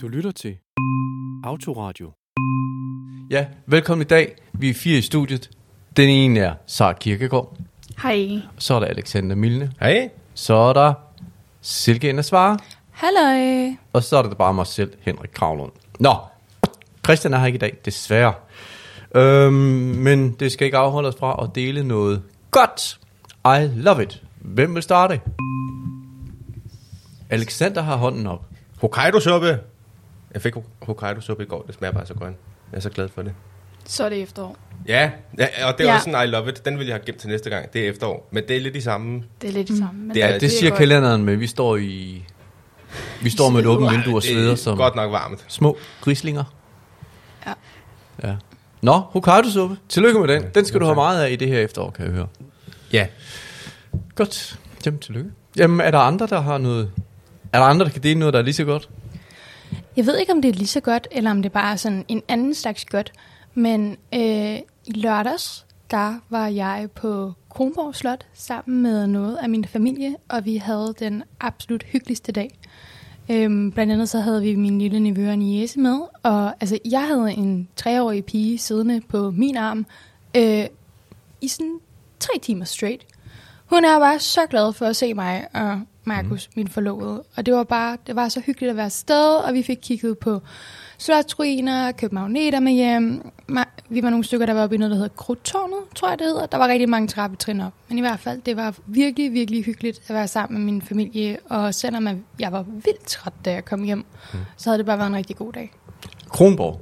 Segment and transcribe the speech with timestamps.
[0.00, 0.56] Du lytter til
[1.44, 2.12] Autoradio.
[3.30, 4.36] Ja, velkommen i dag.
[4.52, 5.50] Vi er fire i studiet.
[5.96, 7.56] Den ene er Sara Kirkegaard.
[8.02, 8.38] Hej.
[8.58, 9.72] Så er der Alexander Milne.
[9.80, 10.10] Hej.
[10.34, 10.94] Så er der
[11.60, 12.58] Silke Indersvare.
[12.90, 13.74] Halløj.
[13.92, 15.72] Og så er der bare mig selv, Henrik Kravlund.
[16.00, 16.14] Nå,
[17.04, 18.34] Christian er her ikke i dag, desværre.
[19.14, 23.00] Øhm, men det skal ikke afholde os fra at dele noget godt.
[23.44, 24.22] I love it.
[24.40, 25.20] Hvem vil starte?
[27.30, 28.44] Alexander har hånden op.
[28.80, 29.58] Hokkaido-suppe.
[30.36, 31.62] Jeg fik Hokkaido-suppe i går.
[31.66, 32.34] Det smager bare så godt.
[32.72, 33.32] Jeg er så glad for det.
[33.84, 34.56] Så er det efterår.
[34.88, 35.94] Ja, ja og det er Ja.
[35.94, 36.64] også sådan, I love it.
[36.64, 37.72] Den vil jeg have gemt til næste gang.
[37.72, 38.28] Det er efterår.
[38.30, 39.22] Men det er lidt de samme.
[39.42, 40.00] Det er lidt det samme.
[40.00, 40.78] Men Det er- Ja, det siger godt.
[40.78, 42.24] kalenderen, men vi står i...
[43.22, 45.44] Vi står med et åbent vindue og det sveder er som godt nok varmt.
[45.48, 46.44] små grislinger.
[47.46, 47.52] Ja.
[48.28, 48.36] Ja.
[48.82, 49.76] Nå, Hokkaido-suppe.
[49.88, 50.44] Tillykke med den.
[50.54, 52.26] Den skal du have meget af i det her efterår, kan jeg høre.
[52.92, 53.06] Ja.
[54.14, 54.58] Godt.
[54.86, 55.30] Jamen, tillykke.
[55.56, 56.90] Jamen, er der andre, der har noget...
[57.52, 58.88] Er der andre, der kan dele noget, der er lige så godt?
[59.96, 62.04] Jeg ved ikke, om det er lige så godt, eller om det bare er sådan
[62.08, 63.12] en anden slags godt.
[63.54, 69.64] Men øh, i lørdags, der var jeg på Kronborg Slot sammen med noget af min
[69.64, 72.58] familie, og vi havde den absolut hyggeligste dag.
[73.30, 77.06] Øhm, blandt andet så havde vi min lille nevø og niese med, og altså, jeg
[77.06, 79.86] havde en treårig pige siddende på min arm
[80.36, 80.64] øh,
[81.40, 81.78] i sådan
[82.20, 83.06] tre timer straight.
[83.66, 86.52] Hun er bare så glad for at se mig og Markus, mm.
[86.60, 87.22] min forlovede.
[87.36, 90.18] Og det var bare, det var så hyggeligt at være afsted, og vi fik kigget
[90.18, 90.40] på
[90.98, 93.30] slotsruiner, købt magneter med hjem.
[93.88, 96.26] Vi var nogle stykker, der var oppe i noget, der hedder Krudtårnet, tror jeg det
[96.26, 96.46] hedder.
[96.46, 97.72] Der var rigtig mange trappetrin op.
[97.88, 101.38] Men i hvert fald, det var virkelig, virkelig hyggeligt at være sammen med min familie.
[101.50, 103.98] Og selvom jeg- var vildt træt, da jeg kom hjem,
[104.32, 104.38] mm.
[104.56, 105.72] så havde det bare været en rigtig god dag.
[106.28, 106.80] Kronborg.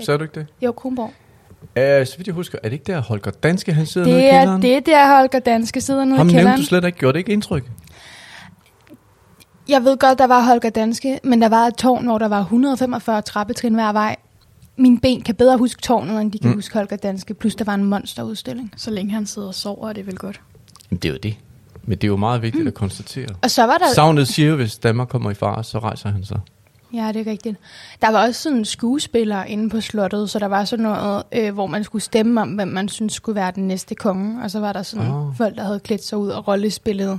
[0.00, 0.46] Sagde du ikke det?
[0.62, 1.12] Jo, Kronborg.
[1.62, 4.22] Uh, så vidt jeg husker, er det ikke der Holger Danske, han sidder nede i
[4.22, 4.62] Det er kælderen?
[4.62, 6.60] det, der Holger Danske sidder nede Ham i nævnte kælderen.
[6.60, 6.98] du slet ikke.
[6.98, 7.64] Gjorde det ikke indtryk?
[9.70, 12.40] Jeg ved godt, der var Holger Danske, men der var et tårn, hvor der var
[12.40, 14.16] 145 trappetrin hver vej.
[14.76, 16.56] Mine ben kan bedre huske tårnet, end de kan Mm.
[16.56, 17.34] huske Holger Danske.
[17.34, 18.72] Plus der var en monsterudstilling.
[18.76, 20.40] Så længe han sidder og sover, er det vel godt.
[20.90, 21.36] Men det er jo det.
[21.82, 22.68] Men det er jo meget vigtigt mm.
[22.68, 23.28] at konstatere.
[23.42, 23.84] Og så var der...
[23.94, 26.40] Savnet siger jo, hvis Danmark kommer i fare, så rejser han sig.
[26.94, 27.56] Ja, det er rigtigt.
[28.02, 31.66] Der var også sådan skuespillere inde på slottet, så der var sådan noget, øh, hvor
[31.66, 34.42] man skulle stemme om, hvem man synes skulle være den næste konge.
[34.42, 35.36] Og så var der sådan oh.
[35.36, 37.18] folk, der havde klædt sig ud og rollespillet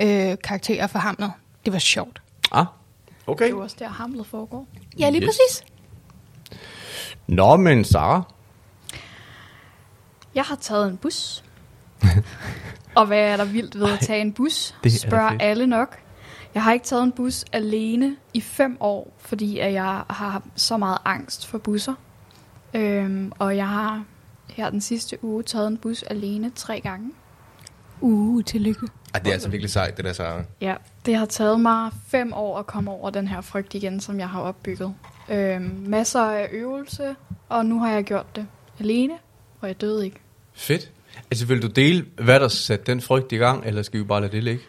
[0.00, 1.30] øh, karakterer for Hamlet.
[1.64, 2.22] Det var sjovt.
[2.52, 2.66] Ah,
[3.06, 3.44] Det okay.
[3.44, 4.66] er jo også der, hamlet foregår.
[4.98, 5.28] Ja, lige Yes.
[5.28, 5.64] præcis.
[7.26, 8.22] Nå, men Sara.
[10.34, 11.44] Jeg har taget en bus.
[12.96, 14.74] og hvad er der vildt ved at tage en bus?
[14.84, 15.98] det da Spørger alle nok.
[16.54, 20.76] Jeg har ikke taget en bus alene i fem år, fordi at jeg har så
[20.76, 21.94] meget angst for busser.
[22.74, 24.04] Øhm, og jeg har
[24.48, 27.10] her den sidste uge taget en bus alene tre gange.
[28.00, 28.86] Uh, tillykke.
[29.14, 30.24] Ej, det er altså virkelig sejt, det der så.
[30.60, 30.74] Ja,
[31.06, 34.28] det har taget mig fem år at komme over den her frygt igen, som jeg
[34.28, 34.94] har opbygget.
[35.30, 37.14] Øhm, masser af øvelse,
[37.48, 38.46] og nu har jeg gjort det
[38.80, 39.12] alene,
[39.60, 40.16] og jeg døde ikke.
[40.54, 40.90] Fedt.
[41.30, 44.20] Altså, vil du dele, hvad der satte den frygt i gang, eller skal vi bare
[44.20, 44.62] lade det ligge?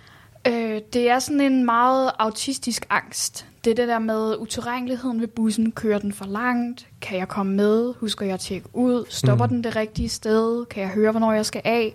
[0.48, 3.46] Øh, det er sådan en meget autistisk angst.
[3.66, 5.72] Det er det der med utilregneligheden ved bussen.
[5.72, 6.88] Kører den for langt?
[7.02, 7.94] Kan jeg komme med?
[8.00, 9.06] Husker jeg at tjekke ud?
[9.10, 9.54] Stopper Mhm.
[9.56, 10.66] den det rigtige sted?
[10.66, 11.94] Kan jeg høre, hvornår jeg skal af?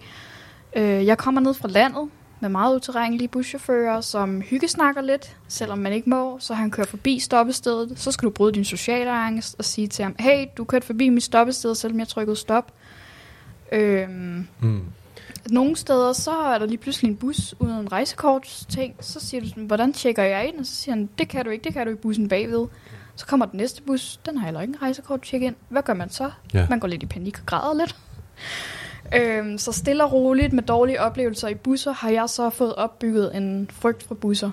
[0.77, 2.09] Øh, jeg kommer ned fra landet
[2.41, 6.37] med meget utilregnelige buschauffører, som hyggesnakker lidt, selvom man ikke må.
[6.41, 7.93] Så han kører forbi stoppestedet.
[7.99, 11.09] Så skal du bryde din sociale angst og sige til ham, hey, du kørte forbi
[11.09, 12.73] mit stoppested, selvom jeg trykkede stop.
[13.73, 14.81] Øhm, Mm.
[15.51, 18.95] nogle steder, så er der lige pludselig en bus uden en rejsekort ting.
[19.01, 20.59] Så siger du sådan, hvordan tjekker jeg ind?
[20.59, 22.67] Og så siger han, det kan du ikke, det kan du i bussen bagved.
[23.17, 25.55] Så kommer den næste bus, den har heller ikke en rejsekort tjek ind.
[25.69, 26.31] Hvad gør man så?
[26.55, 26.67] Ja.
[26.71, 27.97] Man går lidt i panik og græder lidt.
[29.15, 33.37] Øhm, så stille og roligt med dårlige oplevelser i busser, har jeg så fået opbygget
[33.37, 34.51] en frygt for busser.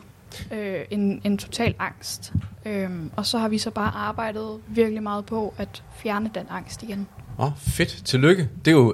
[0.51, 2.33] Øh, en, en total angst.
[2.65, 6.83] Øhm, og så har vi så bare arbejdet virkelig meget på at fjerne den angst
[6.83, 7.07] igen.
[7.39, 8.01] Åh, oh, fedt.
[8.05, 8.49] Tillykke.
[8.65, 8.93] Det er jo...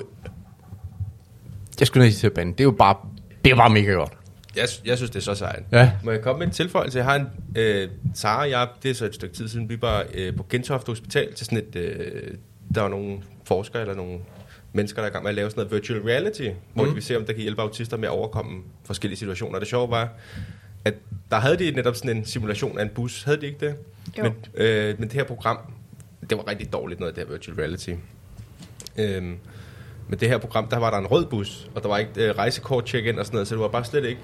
[1.79, 2.51] Jeg skulle næsten til at bande.
[2.51, 2.95] Det er jo bare,
[3.45, 4.13] det er bare mega godt.
[4.55, 5.63] Jeg, jeg synes, det er så sejt.
[5.71, 5.91] Ja.
[6.03, 6.97] Må jeg komme med en tilføjelse?
[6.97, 7.27] Jeg har en...
[7.55, 10.45] Øh, Sara og jeg, det er så et stykke tid siden, vi var øh, på
[10.49, 11.75] Gentofte Hospital til sådan et...
[11.75, 12.33] Øh,
[12.75, 14.19] der var nogle forskere eller nogle
[14.73, 16.89] mennesker, der er i gang med at lave sådan noget virtual reality, hvor Mm.
[16.89, 19.59] de vil se, om der kan hjælpe autister med at overkomme forskellige situationer.
[19.59, 20.09] Det sjove var,
[20.85, 20.93] at
[21.31, 23.23] der havde de netop sådan en simulation af en bus.
[23.23, 23.75] Havde de ikke det?
[24.17, 24.23] Jo.
[24.23, 25.57] Men, øh, men det her program,
[26.29, 27.89] det var rigtig dårligt noget af det her virtual reality.
[28.97, 29.37] Øhm,
[30.09, 32.35] men det her program, der var der en rød bus, og der var ikke øh,
[32.37, 34.21] rejsekort check-in og sådan noget, så det var bare slet ikke...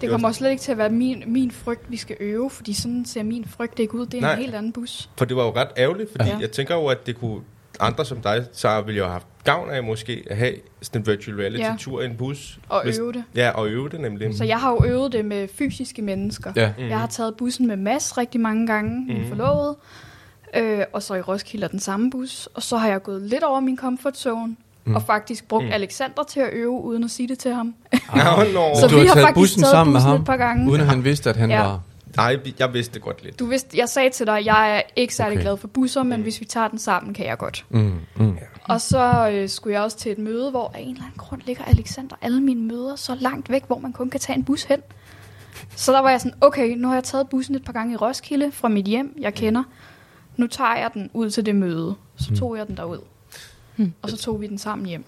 [0.00, 2.50] Det var- kommer også slet ikke til at være min, min frygt, vi skal øve,
[2.50, 4.06] fordi sådan ser min frygt ikke ud.
[4.06, 4.32] Det er Nej.
[4.32, 5.10] en helt anden bus.
[5.18, 6.38] For det var jo ret ærgerligt, fordi ja.
[6.38, 7.40] jeg tænker jo, at det kunne
[7.80, 11.06] andre som dig, så ville jo have haft gavn af måske at have sådan en
[11.06, 12.58] virtual reality-tur i en bus.
[12.68, 13.24] Og Hvis- øve det.
[13.36, 14.36] Ja, og øve det nemlig.
[14.36, 16.52] Så jeg har jo øvet det med fysiske mennesker.
[16.56, 16.72] Ja.
[16.78, 16.88] Mm.
[16.88, 19.76] Jeg har taget bussen med Mads rigtig mange gange, min forlovede.
[20.56, 22.48] Øh, og så i Roskilde den samme bus.
[22.54, 24.56] Og så har jeg gået lidt over min comfort zone.
[24.84, 24.94] Mm.
[24.94, 25.70] Og faktisk brugt mm.
[25.72, 27.74] Alexander til at øve, uden at sige det til ham.
[27.92, 28.20] Nå,
[28.54, 28.74] nå.
[28.80, 30.36] Så du vi har har taget faktisk bussen taget sammen med bussen ham, et par
[30.36, 30.70] gange.
[30.70, 31.62] uden at han vidste, at han Ja.
[31.62, 31.80] var...
[32.16, 33.38] Nej, jeg vidste det godt lidt.
[33.38, 35.42] Du vidste, jeg sagde til dig, jeg er ikke særlig Okay.
[35.42, 37.64] glad for busser, men hvis vi tager den sammen, kan jeg godt.
[37.68, 38.38] Mm, mm.
[38.64, 41.42] Og så øh, skulle jeg også til et møde, hvor af en eller anden grund
[41.46, 44.62] ligger Alexander alle mine møder så langt væk, hvor man kun kan tage en bus
[44.62, 44.80] hen.
[45.76, 47.96] Så der var jeg sådan, okay, nu har jeg taget bussen et par gange i
[47.96, 49.62] Roskilde fra mit hjem, jeg kender.
[50.36, 51.94] Nu tager jeg den ud til det møde.
[52.16, 52.98] Så tog jeg den derud.
[54.02, 55.04] Og så tog vi den sammen hjem.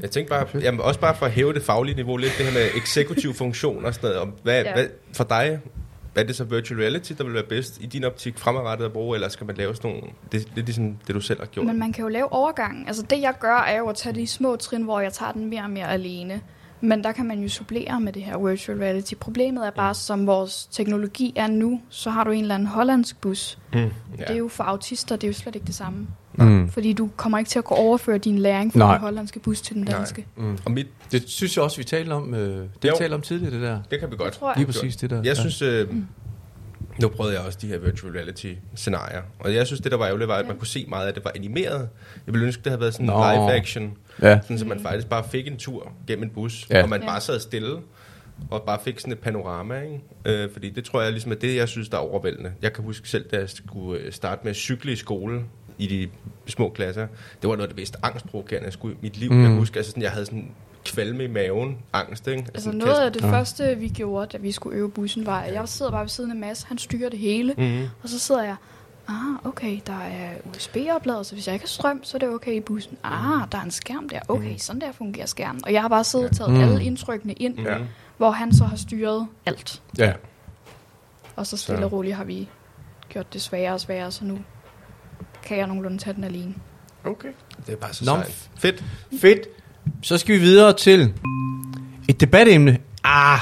[0.00, 2.52] Jeg tænkte bare, jamen, også bare for at hæve det faglige niveau lidt, det her
[2.52, 4.22] med eksekutiv funktion og sådan noget.
[4.22, 4.72] Om, hvad, ja.
[4.72, 5.60] Hvad, for dig,
[6.14, 9.16] er det så virtual reality, der vil være bedst i din optik fremadrettet at bruge,
[9.16, 11.66] eller skal man lave sådan nogle, det, det er ligesom det, du selv har gjort?
[11.66, 12.86] Men man kan jo lave overgangen.
[12.86, 15.50] Altså det jeg gør, er jo at tage de små trin, hvor jeg tager den
[15.50, 16.40] mere og mere alene.
[16.80, 19.14] Men der kan man jo supplere med det her virtual reality.
[19.14, 23.20] Problemet er bare, som vores teknologi er nu, så har du en eller anden hollandsk
[23.20, 23.58] bus.
[23.72, 23.90] Mm, ja.
[24.18, 26.06] Det er jo for autister, det er jo slet ikke det samme.
[26.40, 26.68] Mm.
[26.68, 28.92] Fordi du kommer ikke til at kunne overføre din læring fra Nej.
[28.92, 29.96] den hollandske bus til den Nej.
[29.98, 30.26] danske.
[30.36, 30.58] Mm.
[30.64, 32.34] Og mit, Det synes jeg også, vi talte om.
[32.34, 32.94] Øh, det vi Jo.
[32.98, 33.80] talte om tidligere, det der.
[33.90, 34.30] det kan vi godt.
[34.32, 34.56] Det tror jeg.
[34.56, 35.22] Lige præcis det der.
[35.24, 35.88] Jeg synes, øh,
[37.00, 40.06] nu prøvede jeg også de her virtual reality scenarier, og jeg synes, det der var
[40.06, 41.88] ærgerligt, var, at man kunne se meget af det var animeret.
[42.26, 43.32] Jeg ville ønske, det havde været sådan en Nå.
[43.32, 43.92] live action,
[44.22, 44.40] Ja.
[44.42, 46.82] sådan så man faktisk bare fik en tur gennem en bus, Ja.
[46.82, 47.06] og man Ja.
[47.06, 47.76] bare sad stille,
[48.50, 50.42] og bare fik sådan et panorama, ikke?
[50.44, 52.52] Øh, fordi det tror jeg ligesom er det, jeg synes, der er overvældende.
[52.62, 55.40] Jeg kan huske selv, da jeg skulle øh, starte med at cykle i skole,
[55.82, 56.08] i de
[56.46, 57.06] små klasser,
[57.42, 59.30] det var noget af det mest angstprovokerende, jeg skulle i mit liv.
[59.30, 59.36] Mm.
[59.36, 59.42] Mm.
[59.44, 60.50] Jeg husker, altså sådan, jeg havde sådan
[60.84, 62.42] kvalme i maven, angst, ikke?
[62.54, 63.30] Altså Sådan, noget af det Ja.
[63.32, 66.30] første, vi gjorde, da vi skulle øve bussen, var, at jeg sidder bare ved siden
[66.30, 67.54] af Mads, han styrer det hele.
[67.58, 67.86] Mhm.
[68.02, 68.56] Og så sidder jeg,
[69.08, 72.52] ah, okay, der er USB-oplader, så hvis jeg ikke har strøm, så er det okay
[72.52, 72.96] i bussen.
[73.04, 74.20] Ah, der er en skærm der.
[74.28, 75.64] Okay, sådan der fungerer skærmen.
[75.64, 76.60] Og jeg har bare siddet og taget Mm.
[76.60, 77.76] alle indtrykkene ind, Ja.
[78.16, 79.82] hvor han så har styret alt.
[79.98, 80.12] Ja.
[81.36, 81.84] Og så stille Så.
[81.84, 82.48] og roligt har vi
[83.08, 84.38] gjort det sværere og sværere, så nu
[85.44, 86.54] kan jeg nogenlunde tage den alene.
[87.04, 87.28] Okay.
[87.66, 88.48] Det er bare så Nå, sejt.
[88.58, 88.84] Fedt.
[89.20, 89.40] Fedt.
[90.02, 91.12] Så skal vi videre til
[92.08, 92.78] et debatemne.
[93.04, 93.40] Ah,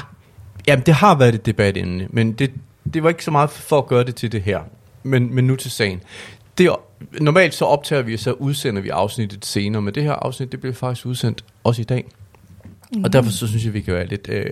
[0.67, 2.53] jamen det har været et debatemne, men det,
[2.95, 4.61] det var ikke så meget for at gøre det til det her.
[5.03, 6.01] Men, men nu til sagen.
[6.59, 6.71] Det,
[7.21, 10.61] normalt så optager vi, og så udsender vi afsnittet senere, men det her afsnit, det
[10.61, 12.05] bliver faktisk udsendt også i dag.
[12.93, 13.05] Mm.
[13.05, 14.47] Og derfor så synes jeg, vi kan være lidt, øh,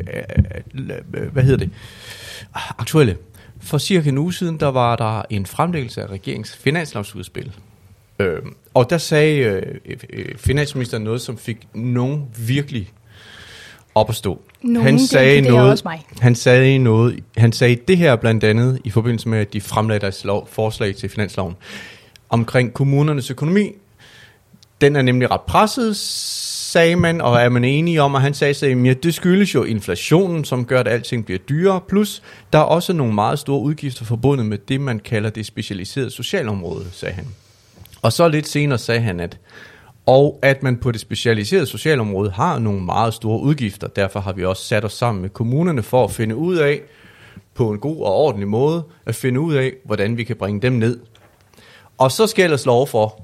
[0.75, 1.71] øh, øh, hvad hedder det,
[2.79, 3.17] aktuelle.
[3.61, 7.53] For cirka en uge siden, der var der en fremlæggelse af regeringens finanslovsudspil.
[8.19, 8.39] Øh,
[8.75, 12.93] og der sagde øh, øh, finansministeren noget, som fik nogen virkelig
[13.95, 14.41] op at stå.
[14.63, 16.07] Nogen, han det sagde inkluderer noget, også mig.
[16.21, 17.25] Han sagde noget.
[17.37, 20.97] Han sagde det her blandt andet i forbindelse med, at de fremlagde deres lov, forslag
[20.97, 21.55] til finansloven
[22.29, 23.73] omkring kommunernes økonomi.
[24.81, 25.97] Den er nemlig ret presset,
[26.67, 29.63] sagde man, og er man enige om, og han sagde at ja, det skyldes jo
[29.63, 32.23] inflationen, som gør, at alting bliver dyrere, plus
[32.53, 36.87] der er også nogle meget store udgifter forbundet med det, man kalder det specialiserede socialområde,
[36.93, 37.27] sagde han.
[38.03, 39.39] Og så lidt senere sagde han, at
[40.07, 43.87] og at man på det specialiserede socialområde har nogle meget store udgifter.
[43.87, 46.81] Derfor har vi også sat os sammen med kommunerne for at finde ud af,
[47.55, 50.73] på en god og ordentlig måde, at finde ud af, hvordan vi kan bringe dem
[50.73, 50.99] ned.
[51.99, 53.23] Og så skal jeg ellers lov for,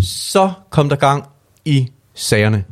[0.00, 1.24] så kom der gang
[1.64, 2.64] i sagerne.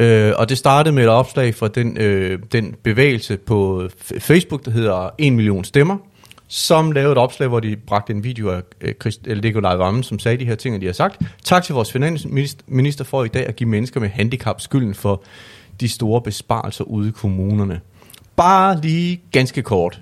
[0.00, 4.64] Øh, og det startede med et opslag fra den, øh, den bevægelse på F- Facebook,
[4.64, 5.96] der hedder 1 million stemmer,
[6.48, 8.94] som lavede et opslag, hvor de bragte en video af øh,
[9.24, 11.22] eller Nikolaj Vammen, som sagde de her ting, og de har sagt.
[11.44, 15.22] Tak til vores finansminister for i dag at give mennesker med handicap skylden for
[15.80, 17.80] de store besparelser ude i kommunerne.
[18.36, 20.00] Bare lige ganske kort.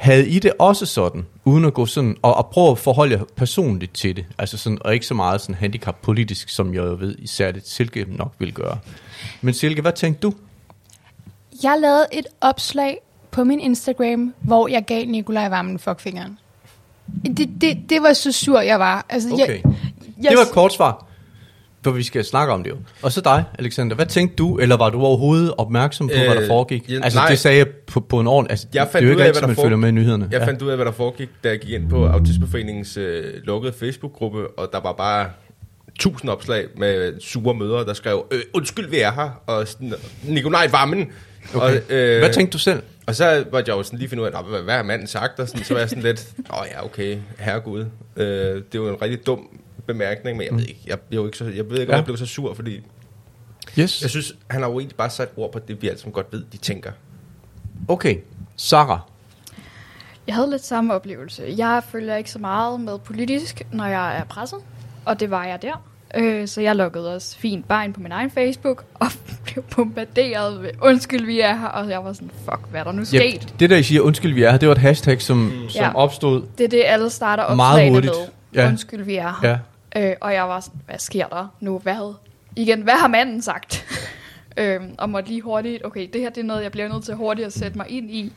[0.00, 3.24] Havde I det også sådan, uden at gå sådan, og, og prøve at forholde jer
[3.36, 7.50] personligt til det, altså sådan, og ikke så meget sådan handicap-politisk, som jeg ved, især
[7.50, 8.78] det Silke nok vil gøre.
[9.40, 10.32] Men Silke, hvad tænkte du?
[11.62, 12.98] Jeg lavede et opslag
[13.30, 16.38] på min Instagram, hvor jeg gav Nikolaj Vammen fuckfingeren.
[17.24, 19.06] Det, det, det var så sur, jeg var.
[19.08, 19.48] Altså, Okay.
[19.48, 19.62] Jeg,
[20.22, 21.06] jeg, Det var et kort svar,
[21.84, 22.76] for vi skal snakke om det jo.
[23.02, 23.96] Og så dig, Alexander.
[23.96, 26.90] Hvad tænkte du, eller var du overhovedet opmærksom på, øh, hvad der Øh, foregik?
[26.90, 27.28] ja, altså, nej.
[27.28, 28.50] det sagde jeg på, på en ordentlig...
[28.50, 29.64] Altså, Jeg det fandt er jo ud ikke af, altid, man foregik.
[29.66, 30.28] følger med i nyhederne.
[30.32, 33.72] Jeg fandt ud af, hvad der foregik, da jeg gik ind på Autismeforeningens øh, lukkede
[33.72, 35.26] Facebook-gruppe, og der var bare
[35.98, 40.68] tusind opslag med sure mødre, der skrev, øh, undskyld, vi er her, og sådan, Nikolaj
[40.72, 41.06] Vammen.
[41.54, 41.64] Okay.
[41.66, 42.82] Og, øh, Hvad tænkte du selv?
[43.06, 45.06] Og så var jeg jo sådan lige finde ud af, "Nå, hvad, hvad har manden
[45.06, 45.40] sagt?
[45.40, 47.80] Og sådan, så var jeg sådan lidt, åh oh, ja, okay, herregud.
[48.16, 49.40] Øh, det er jo en rigtig dum
[49.92, 51.96] bemærkning, men jeg ved ikke, jeg, jeg, ikke så, jeg ved ikke, om Ja.
[51.96, 52.80] jeg blev så sur, fordi
[53.78, 54.02] Yes.
[54.02, 56.26] jeg synes, han har jo egentlig bare sat ord på det, vi alle sammen godt
[56.32, 56.90] ved, de tænker.
[57.88, 58.16] Okay.
[58.56, 58.98] Sarah.
[60.26, 61.54] Jeg havde lidt samme oplevelse.
[61.56, 64.58] Jeg følger ikke så meget med politisk, når jeg er presset.
[65.04, 65.84] Og det var jeg der.
[66.16, 69.06] Øh, så jeg lukkede også fint bare ind på min egen Facebook, og
[69.44, 71.66] blev bombarderet med, undskyld, vi er her.
[71.66, 73.54] Og jeg var sådan, fuck, hvad er der nu Ja, sket?
[73.60, 75.68] det der, I siger, undskyld, vi er her, det var et hashtag, som, mm.
[75.68, 75.94] som Ja.
[75.94, 76.42] opstod.
[76.58, 78.12] Det er det, alle starter Meget opslagene hurtigt.
[78.52, 78.62] med.
[78.62, 78.68] Ja.
[78.68, 79.48] Undskyld, vi er her.
[79.50, 79.58] Ja.
[79.96, 81.78] Øh, og jeg var sådan, hvad sker der nu?
[81.78, 82.14] Hvad?
[82.56, 83.86] Igen, hvad har manden sagt?
[84.56, 87.14] øhm, og måtte lige hurtigt, okay, det her det er noget, jeg bliver nødt til
[87.14, 88.32] hurtigt at sætte mig ind i.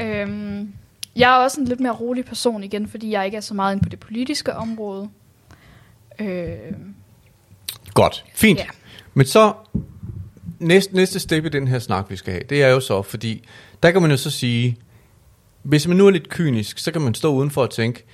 [0.00, 0.72] Øhm,
[1.16, 3.72] jeg er også en lidt mere rolig person igen, fordi jeg ikke er så meget
[3.72, 5.08] inde på det politiske område.
[6.18, 6.94] Øhm,
[7.94, 8.58] Godt, fint.
[8.58, 8.66] Ja.
[9.14, 9.52] Men så,
[10.58, 13.44] næste, næste step i den her snak, vi skal have, det er jo så, fordi
[13.82, 14.76] der kan man jo så sige,
[15.62, 18.04] hvis man nu er lidt kynisk, så kan man stå udenfor og tænke,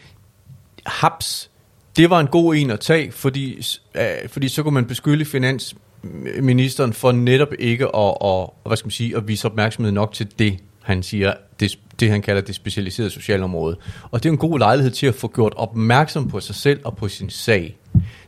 [0.87, 1.51] haps,
[1.99, 3.63] det var en god en at tage, fordi,
[3.95, 8.91] øh, fordi så kunne man beskylde finansministeren for netop ikke at, at, hvad skal man
[8.91, 13.11] sige, at vise opmærksomhed nok til det, han siger, det, det han kalder det specialiserede
[13.11, 13.77] socialområde.
[14.11, 16.97] Og det er en god lejlighed til at få gjort opmærksom på sig selv og
[16.97, 17.77] på sin sag.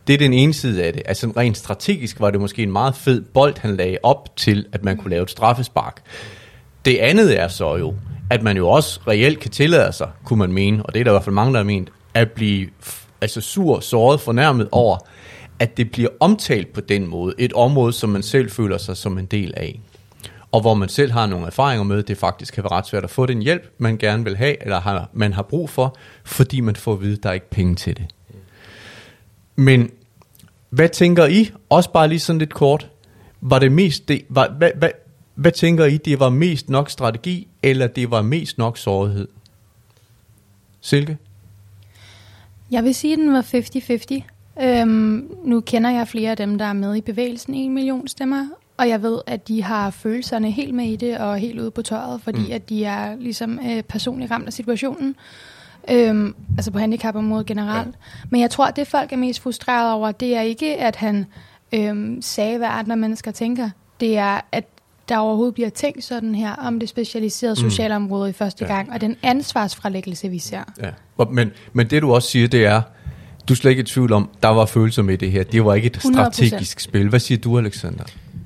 [0.07, 1.03] Det er den ene side af det.
[1.05, 4.85] Altså rent strategisk var det måske en meget fed bold, han lagde op til, at
[4.85, 6.03] man kunne lave et straffespark.
[6.85, 7.95] Det andet er så jo,
[8.31, 11.11] at man jo også reelt kan tillade sig, kunne man mene, og det er der
[11.11, 12.69] i hvert fald mange, der har ment, at blive
[13.21, 14.99] altså sur, såret, fornærmet over,
[15.59, 17.35] at det bliver omtalt på den måde.
[17.39, 19.81] Et område, som man selv føler sig som en del af.
[20.53, 23.11] Og hvor man selv har nogle erfaringer med, det faktisk kan være ret svært at
[23.11, 26.77] få den hjælp, man gerne vil have, eller har, man har brug for, fordi man
[26.77, 28.07] får at vide, at der er ikke penge til det.
[29.57, 29.91] Men
[30.71, 32.91] hvad tænker I, også bare lige sådan lidt kort,
[33.41, 34.91] var det mest, det, var, hvad, hvad,
[35.35, 39.29] hvad tænker I, det var mest nok strategi, eller det var mest nok sårighed?
[40.81, 41.19] Silke?
[42.71, 44.63] Jeg vil sige, at den var 50-50.
[44.63, 48.47] Øhm, nu kender jeg flere af dem, der er med i bevægelsen 1 million stemmer,
[48.77, 51.83] og jeg ved, at de har følelserne helt med i det og helt ude på
[51.83, 52.53] tøjet, fordi mm.
[52.53, 55.17] at de er ligesom øh, personligt ramt af situationen.
[55.91, 57.89] Øhm, altså på handicapområdet generelt.
[57.89, 58.27] Ja.
[58.31, 61.27] Men jeg tror, at det folk er mest frustreret over, det er ikke, at han
[61.75, 63.71] øhm, sagde, hvad andre mennesker tænker.
[64.01, 64.65] Det er, at
[65.11, 67.71] der overhovedet bliver tænkt sådan her om det specialiserede Mm.
[67.71, 68.75] socialområde i første Ja.
[68.75, 70.61] gang, og den ansvarsfralæggelse, vi ser.
[70.83, 71.25] Ja.
[71.31, 72.83] Men, men det du også siger, det er,
[73.49, 75.43] du er slet ikke i tvivl om, der var følelser med i det her.
[75.45, 76.13] Det var ikke et 100%.
[76.13, 77.09] strategisk spil.
[77.09, 78.05] Hvad siger du, Alexander?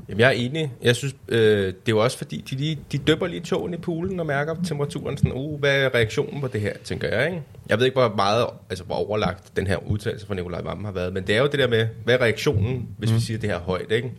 [0.08, 0.72] Jamen, jeg er enig.
[0.82, 3.76] Jeg synes, øh, det er jo også fordi, de, lige, de døber lige tågen i
[3.76, 5.16] poolen og mærker temperaturen.
[5.16, 7.42] Sådan, uh, hvad er reaktionen på det her, tænker jeg, ikke?
[7.68, 10.92] Jeg ved ikke, hvor meget, altså hvor overlagt den her udtalelse fra Nikolaj Vammen har
[10.92, 13.16] været, men det er jo det der med, hvad er reaktionen, hvis mm.
[13.16, 14.12] vi siger det her højt, ikke?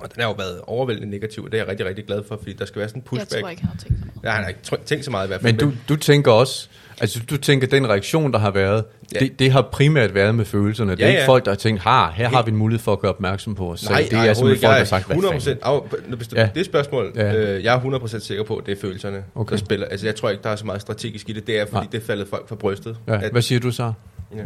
[0.00, 2.36] Og den har jo været overvældende negativ, og det er jeg rigtig, rigtig glad for,
[2.36, 3.40] fordi der skal være sådan en jeg pushback.
[3.42, 4.24] tror ikke, han har tænkt så meget.
[4.24, 5.52] Ja, han har ikke tænkt så meget i hvert fald.
[5.52, 6.68] Men du, du tænker også,
[7.00, 8.84] altså du tænker, den reaktion, der har været,
[9.14, 9.18] Ja.
[9.18, 10.92] det, det har primært været med følelserne.
[10.96, 12.92] Det er Ja, ikke folk, der har tænkt, har, her har vi en mulighed for
[12.92, 13.90] at gøre opmærksom på os.
[13.90, 15.58] Nej, det er nej, simpelthen folk, der har sagt, hvad 100 fanden.
[15.62, 16.48] af, hvis du, Ja.
[16.54, 17.34] det spørgsmål, Ja.
[17.34, 19.50] øh, jeg er 100% sikker på, at det er følelserne, Okay.
[19.52, 19.86] der spiller.
[19.86, 21.46] Altså, jeg tror ikke, der er så meget strategisk i det.
[21.46, 21.86] Det er, fordi Nej.
[21.92, 22.96] Det er faldet folk for brystet.
[23.08, 23.20] Ja.
[23.24, 23.92] At, Hvad siger du så?
[24.36, 24.42] ja.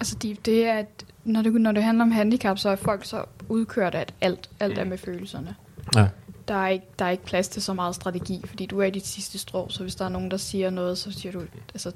[0.00, 3.04] Altså, de, det er, at når det, når det handler om handicap, så er folk
[3.04, 5.54] så udkørt at alt, alt er med følelserne.
[5.96, 6.08] Ja.
[6.48, 8.90] Der er, ikke, der er ikke plads til så meget strategi, fordi du er i
[8.90, 11.42] dit sidste strå, så hvis der er nogen, der siger noget, så siger du,
[11.74, 11.92] altså,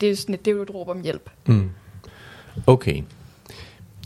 [0.00, 1.30] det er sådan det er jo et råb om hjælp.
[1.46, 1.70] Mm.
[2.66, 3.02] Okay.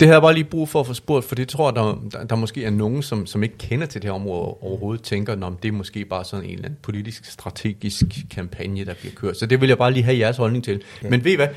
[0.00, 2.02] Det havde jeg bare lige brug for at få spurgt, for det tror jeg, der,
[2.12, 5.32] der, der måske er nogen, som, som ikke kender til det her område overhovedet, tænker,
[5.32, 9.36] at det er måske bare sådan en eller anden politisk, strategisk kampagne, der bliver kørt.
[9.36, 10.82] Så det vil jeg bare lige have jeres holdning til.
[11.02, 11.10] Ja.
[11.10, 11.48] Men ved I hvad?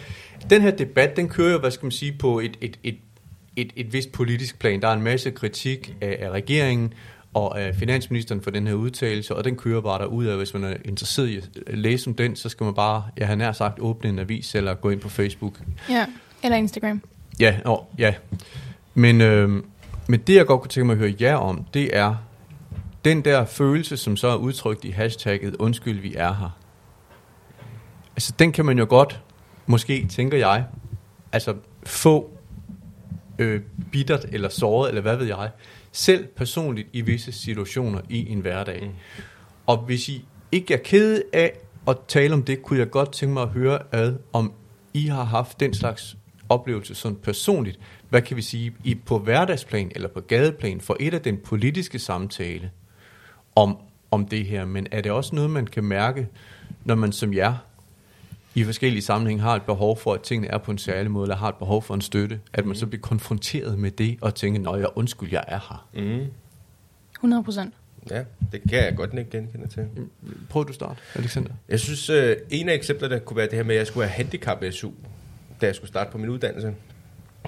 [0.49, 2.97] Den her debat, den kører jo, hvad skal man sige, på et, et, et,
[3.55, 4.81] et, et vist politisk plan.
[4.81, 6.93] Der er en masse kritik af, af regeringen
[7.33, 10.37] og af finansministeren for den her udtalelse, og den kører bare derud af.
[10.37, 13.35] Hvis man er interesseret i at læse om den, så skal man bare, jeg har
[13.35, 15.53] nær sagt, åbne en avis eller gå ind på Facebook
[15.89, 16.05] Ja.
[16.43, 17.01] Eller Instagram.
[17.39, 18.13] Ja, åh, ja.
[18.93, 19.63] Men, øh,
[20.07, 22.15] men det, jeg godt kunne tænke mig at høre jer om, det er
[23.05, 26.57] den der følelse, som så er udtrykt i hashtagget undskyld, vi er her.
[28.15, 29.21] Altså, den kan man jo godt,
[29.65, 30.65] måske tænker jeg,
[31.31, 32.31] altså få
[33.39, 35.49] øh, bittert eller såret, eller hvad ved jeg,
[35.91, 38.81] selv personligt i visse situationer i en hverdag.
[38.83, 38.93] Mm.
[39.65, 41.53] Og hvis I ikke er kede af
[41.87, 44.53] at tale om det, kunne jeg godt tænke mig at høre ad, om
[44.93, 46.17] I har haft den slags
[46.49, 51.13] oplevelse sådan personligt, hvad kan vi sige, i, på hverdagsplan eller på gadeplan, for et
[51.13, 52.71] af den politiske samtale
[53.55, 53.77] om,
[54.11, 56.27] om det her, men er det også noget, man kan mærke,
[56.85, 57.55] når man som jer
[58.55, 61.35] i forskellige sammenhænge har et behov for, at tingene er på en særlig måde, eller
[61.35, 64.61] har et behov for en støtte, at man så bliver konfronteret med det, og tænker,
[64.61, 65.87] nå jeg undskyld, jeg er her.
[65.93, 66.25] Mm.
[67.15, 67.73] 100 procent.
[68.09, 69.87] ja, det kan jeg godt ikke genkende til.
[70.49, 71.51] Prøv du starte, Alexander.
[71.69, 74.15] Jeg synes, øh, en af eksemplerne kunne være det her med, at jeg skulle have
[74.15, 74.91] handicap-SU,
[75.61, 76.75] da jeg skulle starte på min uddannelse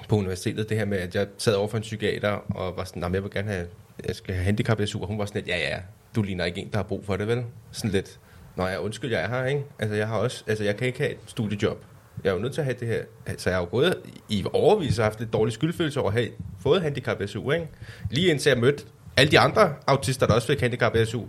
[0.08, 0.68] på universitetet.
[0.68, 3.22] Det her med, at jeg sad over for en psykiater og var sådan, "Nå, jeg
[3.22, 3.66] vil gerne have,
[4.06, 5.78] jeg skal have handicap-SU, og hun var sådan lidt, ja ja,
[6.14, 7.44] du ligner ikke en, der har brug for det, vel?
[7.72, 8.18] Sådan lidt,
[8.56, 9.64] nå ja, undskyld, jeg er her, ikke?
[9.78, 11.84] Altså, jeg har også, altså, jeg kan ikke have et studiejob
[12.24, 13.02] Jeg er jo nødt til at have det her.
[13.26, 13.96] Altså, jeg har jo gået
[14.28, 16.28] i overvis og haft lidt dårlig skyldfølelse over at have
[16.62, 17.68] fået handicap SU, ikke?
[18.10, 18.84] Lige indtil jeg mødte
[19.16, 21.22] alle de andre autister, der også fik handicap SU,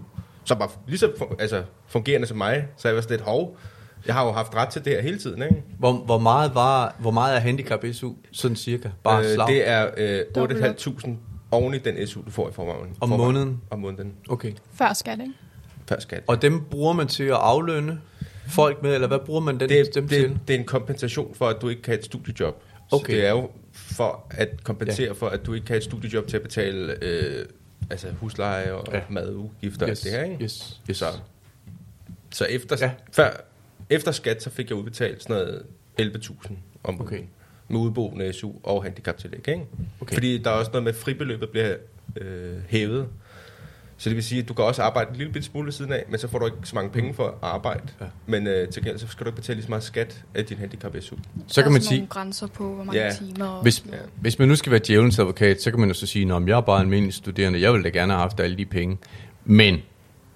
[0.43, 2.67] som var lige så altså, fungerende som mig.
[2.77, 3.57] Så jeg var sådan lidt, hov,
[4.08, 5.63] jeg har jo haft ret til det her hele tiden, ikke?
[5.79, 8.13] Hvor, hvor, meget var, hvor meget er handicap SU?
[8.31, 8.89] Sådan cirka.
[9.03, 9.48] Bare øh, slag.
[9.48, 10.75] det er øh, Dobbelt op.
[10.75, 11.10] 8.500
[11.51, 12.96] oven i den SU, du får i forvejen.
[13.01, 13.62] Om måneden?
[13.70, 14.13] Om måneden.
[14.29, 14.53] Okay.
[14.74, 15.34] Før skat, ikke?
[15.89, 16.24] Før skat.
[16.27, 18.01] Og dem bruger man til at aflønne
[18.48, 20.39] folk med, eller hvad bruger man den, det, dem det, til?
[20.48, 22.63] det er en kompensation for, at du ikke kan have et studiejob.
[22.91, 23.13] Okay.
[23.13, 25.13] Så det er jo for at kompensere ja.
[25.13, 27.46] for, at du ikke kan have et studiejob til at betale øh,
[27.89, 28.98] altså husleje og Ja.
[28.98, 29.03] ja.
[29.10, 30.31] madudgifter og yes, alt det her.
[30.31, 30.43] Ikke?
[30.43, 30.98] Yes, yes.
[30.98, 31.05] Så,
[32.31, 32.91] så efter, ja.
[33.13, 33.29] før,
[33.91, 35.63] efter skat, så fik jeg udbetalt sådan noget
[36.01, 37.19] 11.000 om Okay.
[37.67, 39.48] med udboende SU og handicaptillæg.
[39.48, 39.62] Ikke?
[40.01, 40.13] Okay.
[40.13, 41.75] Fordi der er også noget med, at fribeløbet bliver
[42.17, 43.07] øh, hævet.
[43.98, 45.91] Så det vil sige, at du kan også arbejde en lille bitte smule ved siden
[45.93, 47.83] af, men så får du ikke så mange penge for at arbejde.
[48.01, 48.05] Ja.
[48.25, 50.57] Men øh, til gengæld så skal du ikke betale lige så meget skat af din
[50.57, 51.15] handicap SU.
[51.48, 53.12] Så kan man sige, grænser på, hvor mange Ja.
[53.13, 53.45] timer.
[53.48, 53.98] Og hvis, Ja.
[54.21, 56.57] hvis man nu skal være djævelens advokat, så kan man jo så sige, at jeg
[56.57, 58.98] er bare almindelig studerende, jeg vil da gerne have haft alle de penge.
[59.45, 59.77] Men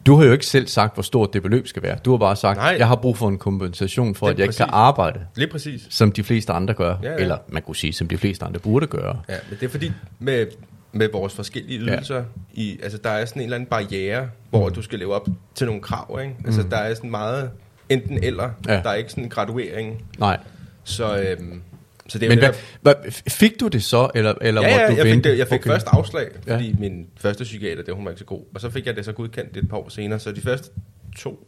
[0.05, 1.97] du har jo ikke selv sagt, hvor stort det beløb skal være.
[2.05, 2.75] Du har bare sagt, Nej.
[2.79, 4.73] jeg har brug for en kompensation for, Det at jeg ikke kan præcis.
[4.73, 5.81] arbejde, Lige præcis.
[5.89, 6.95] som de fleste andre gør.
[7.03, 7.15] Ja, ja.
[7.17, 9.21] Eller man kunne sige, som de fleste andre burde gøre.
[9.29, 10.45] Ja, men det er fordi, med,
[10.91, 12.21] med vores forskellige ydelser, ja.
[12.53, 15.67] i, altså der er sådan en eller anden barriere, hvor du skal leve op til
[15.67, 16.35] nogle krav, ikke?
[16.45, 17.49] Altså der er sådan meget
[17.89, 18.73] enten eller, ja.
[18.73, 20.37] der er ikke sådan en graduering, Nej.
[20.83, 21.61] så, øhm,
[22.07, 22.49] så det er Men hvad,
[22.81, 25.29] hvad, fik du det så, eller, eller Ja, ja, du jeg fik, vente?
[25.31, 25.69] det, jeg fik okay.
[25.69, 26.53] først afslag, Ja.
[26.55, 28.41] fordi min første psykiater, det hun var ikke så god.
[28.55, 30.69] Og så fik jeg det så godkendt et par år senere, så de første
[31.17, 31.47] to,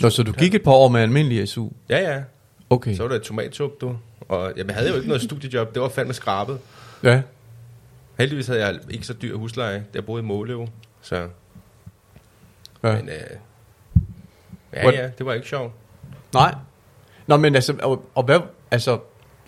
[0.00, 1.68] Nå, så du gik et par år med almindelig SU?
[1.88, 2.22] ja ja,
[2.70, 2.94] Okay.
[2.94, 3.96] så var det et tomatsup, du.
[4.28, 6.58] Og jeg havde jo ikke noget studiejob, det var fandme skrabet.
[7.02, 7.22] Ja.
[8.18, 10.68] Heldigvis havde jeg ikke så dyr husleje, jeg boede i Måløv,
[11.02, 11.16] så...
[11.16, 11.26] ja.
[12.82, 13.14] Men, øh,
[14.72, 15.72] ja, What- ja, det var ikke sjovt.
[16.34, 16.54] Nej.
[17.26, 18.40] Nå, men altså, og, og hvad,
[18.70, 18.98] altså,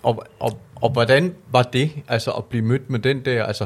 [0.03, 3.65] og, og, og hvordan var det, altså at blive mødt med den der, altså,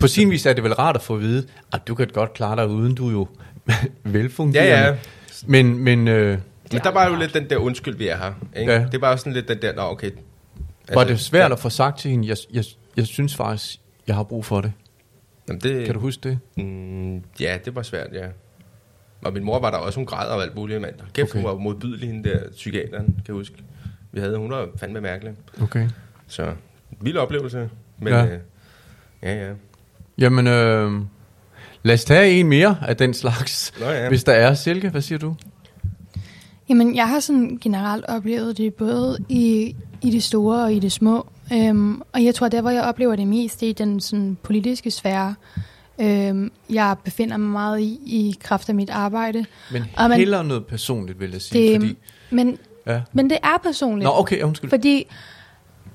[0.00, 2.32] på sin vis er det vel rart at få at vide, at du kan godt
[2.32, 3.28] klare dig uden, du er jo
[4.04, 4.72] velfungerende.
[4.72, 4.96] Ja, ja.
[5.46, 6.38] Men, men øh,
[6.72, 8.32] Men der var jo lidt den der undskyld, vi er her.
[8.56, 8.72] Ikke?
[8.72, 8.86] Ja.
[8.92, 10.06] Det var sådan lidt den der, nå okay.
[10.06, 12.64] Altså, var det svært ja, at få sagt til hende, jeg, jeg,
[12.96, 14.72] jeg synes faktisk, jeg har brug for det.
[15.48, 16.38] Jamen, det, Kan du huske det?
[16.64, 18.26] Mm, ja, det var svært, ja.
[19.24, 20.94] Og min mor var der også, hun græd og alt muligt, mand.
[21.12, 21.38] Kæft, okay.
[21.38, 23.56] hun var modbydelig, hende der psykiateren, kan jeg huske.
[24.12, 25.32] Vi havde, hun var fandme mærkelig.
[25.62, 25.88] Okay.
[26.26, 26.52] Så,
[27.00, 27.70] vild oplevelse.
[27.98, 28.18] Men, Ja.
[28.18, 28.32] ja.
[28.34, 28.38] Øh,
[29.22, 29.52] ja, ja.
[30.18, 30.92] Jamen, øh,
[31.82, 34.08] lad os tage en mere af den slags, Nå ja.
[34.08, 34.54] hvis der er.
[34.54, 35.34] Silke, hvad siger du?
[36.68, 40.92] Jamen, jeg har sådan generelt oplevet det både i, i det store og i det
[40.92, 41.26] små.
[41.52, 44.36] Øhm, og jeg tror, der hvor jeg oplever det mest, det er i den sådan,
[44.42, 45.34] politiske sfære.
[46.00, 49.44] Øhm, jeg befinder mig meget i, i kraft af mit arbejde.
[49.72, 51.72] Men Og man- hellere noget personligt, vil jeg sige.
[51.72, 51.96] Det, fordi,
[52.30, 53.00] men, ja.
[53.12, 54.04] men det er personligt.
[54.04, 54.70] Nå, okay, undskyld.
[54.70, 55.06] Fordi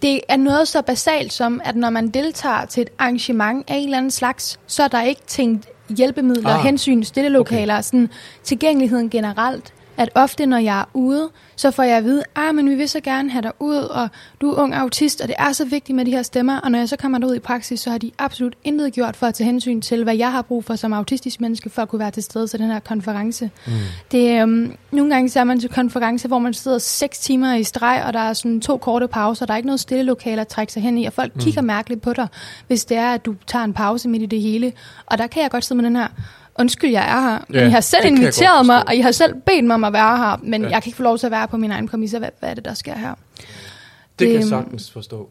[0.02, 3.84] det er noget så basalt som, at når man deltager til et arrangement af en
[3.84, 7.82] eller anden slags, så er der ikke tænkt hjælpemidler, Ah, hensyn, stillelokaler, okay.
[7.82, 8.10] sådan
[8.44, 9.74] tilgængeligheden generelt.
[9.98, 12.90] At ofte, når jeg er ude, så får jeg at vide, ah, men vi vil
[12.90, 14.10] så gerne have dig ud, og
[14.42, 16.60] du er ung autist, og det er så vigtigt med de her stemmer.
[16.60, 19.28] Og når jeg så kommer derud i praksis, så har de absolut intet gjort for
[19.28, 22.00] at tage hensyn til, hvad jeg har brug for som autistisk menneske, for at kunne
[22.00, 23.52] være til stede til den her konference.
[23.68, 23.72] Mm.
[24.12, 27.64] Det, øhm, nogle gange så er man til konference, hvor man sidder seks timer i
[27.64, 29.46] streg, og der er sådan to korte pauser.
[29.46, 31.42] Der er ikke noget stille lokale at trække sig hen i, og folk mm.
[31.42, 32.28] kigger mærkeligt på dig,
[32.68, 34.74] hvis det er, at du tager en pause midt i det hele.
[35.06, 36.08] Og der kan jeg godt sidde med den her,
[36.60, 39.12] undskyld, jeg er her, men Ja, I har selv det inviteret mig, og I har
[39.12, 40.70] selv bedt mig om at være her, men Ja.
[40.70, 42.20] jeg kan ikke få lov til at være på mine egne præmisser.
[42.20, 43.14] Hvad, hvad er det, der sker her?
[44.20, 45.30] Det kan jeg Det, sagtens forstå.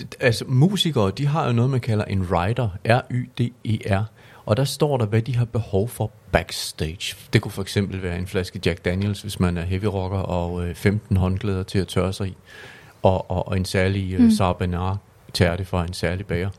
[0.00, 4.04] Det, altså, musikere, de har jo noget, man kalder en rider, R-Y-D-E-R,
[4.46, 7.16] og der står der, hvad de har behov for backstage.
[7.32, 10.66] Det kunne for eksempel være en flaske Jack Daniels, hvis man er heavy rocker, og
[10.66, 12.36] øh, 15 håndklæder til at tørre sig i,
[13.02, 14.30] og, og, og en særlig øh, mm.
[14.30, 14.96] Sarbanar
[15.34, 16.50] tærte fra en særlig bager.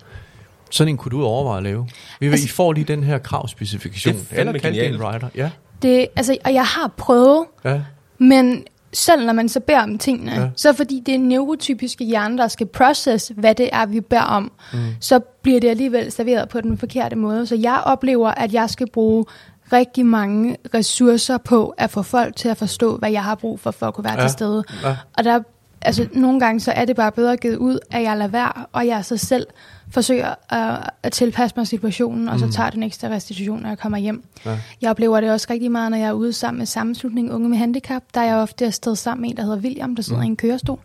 [0.72, 1.88] Sådan en kunne du overveje at lave.
[2.20, 4.14] Vi altså, I får lige den her kravspecifikation.
[4.16, 5.28] Det er Eller kald det en rider.
[5.36, 5.50] Ja,
[5.82, 7.82] Det, altså, og jeg har prøvet, ja.
[8.18, 10.50] Men selv når man så beder om tingene, Ja.
[10.56, 14.52] så fordi det er neurotypiske hjerne, der skal process, hvad det er, vi beder om,
[14.74, 14.80] mm.
[15.00, 17.48] så bliver det alligevel serveret på den forkerte måde.
[17.48, 19.26] Så jeg oplever, at jeg skal bruge
[19.74, 23.72] rigtig mange ressourcer på at få folk til at forstå, hvad jeg har brug for,
[23.72, 24.22] for at kunne være ja.
[24.22, 24.64] til stede.
[24.84, 24.96] Ja.
[25.18, 25.40] Og der,
[25.82, 28.88] altså, nogle gange så er det bare bedre givet ud, at jeg lader være, og
[28.88, 29.48] jeg så selv
[29.92, 33.98] forsøger uh, at tilpasse mig situationen, og så tager den ekstra restitution, når jeg kommer
[33.98, 34.24] hjem.
[34.46, 34.58] Ja.
[34.82, 37.58] Jeg oplever det også rigtig meget, når jeg er ude sammen med sammenslutningen Unge med
[37.58, 38.04] Handicap.
[38.14, 40.26] Der er jeg ofte afsted sammen med en, der hedder William, der sidder mm.
[40.26, 40.80] i en kørestol.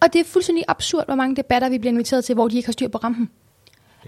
[0.00, 2.66] Og det er fuldstændig absurd, hvor mange debatter vi bliver inviteret til, hvor de ikke
[2.66, 3.30] har styr på rampen.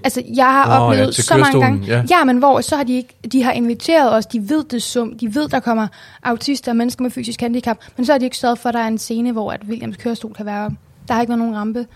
[0.05, 1.87] Altså, jeg har Nå, ja, oplevet til så mange gange.
[1.87, 2.05] ja.
[2.11, 5.19] ja, men hvor så har de ikke, de har inviteret os, de ved det som,
[5.19, 5.87] de ved, der kommer
[6.23, 8.81] autister og mennesker med fysisk handicap, men så har de ikke sørget for, at der
[8.81, 10.73] er en scene, hvor at Williams kørestol kan være op.
[11.09, 11.87] Der har ikke været nogen rampe.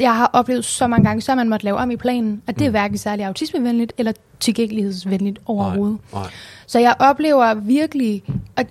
[0.00, 2.66] Jeg har oplevet så mange gange, så man måtte lave om i planen, at det
[2.66, 5.98] er hverken særlig autismevenligt eller tilgængelighedsvenligt overhovedet.
[6.12, 6.30] Nej, nej.
[6.66, 8.22] Så jeg oplever virkelig,
[8.56, 8.66] at,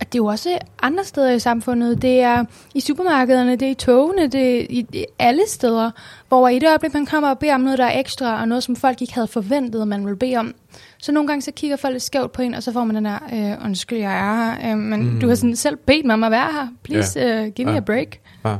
[0.00, 2.02] at det er jo også andre steder i samfundet.
[2.02, 5.90] Det er i supermarkederne, det er i togene, det er i, i alle steder,
[6.28, 8.62] hvor i det øjeblik, man kommer og beder om noget, der er ekstra, og noget,
[8.64, 10.54] som folk ikke havde forventet, at man ville bede om.
[10.98, 13.04] Så nogle gange så kigger folk lidt skævt på en, og så får man den
[13.04, 15.20] der, øh, undskyld, jeg er her, øh, men mm.
[15.20, 16.68] du har sådan selv bedt mig om at være her.
[16.82, 17.42] Please, ja.
[17.46, 17.76] uh, give me Ja.
[17.76, 18.18] a break.
[18.44, 18.56] Ja.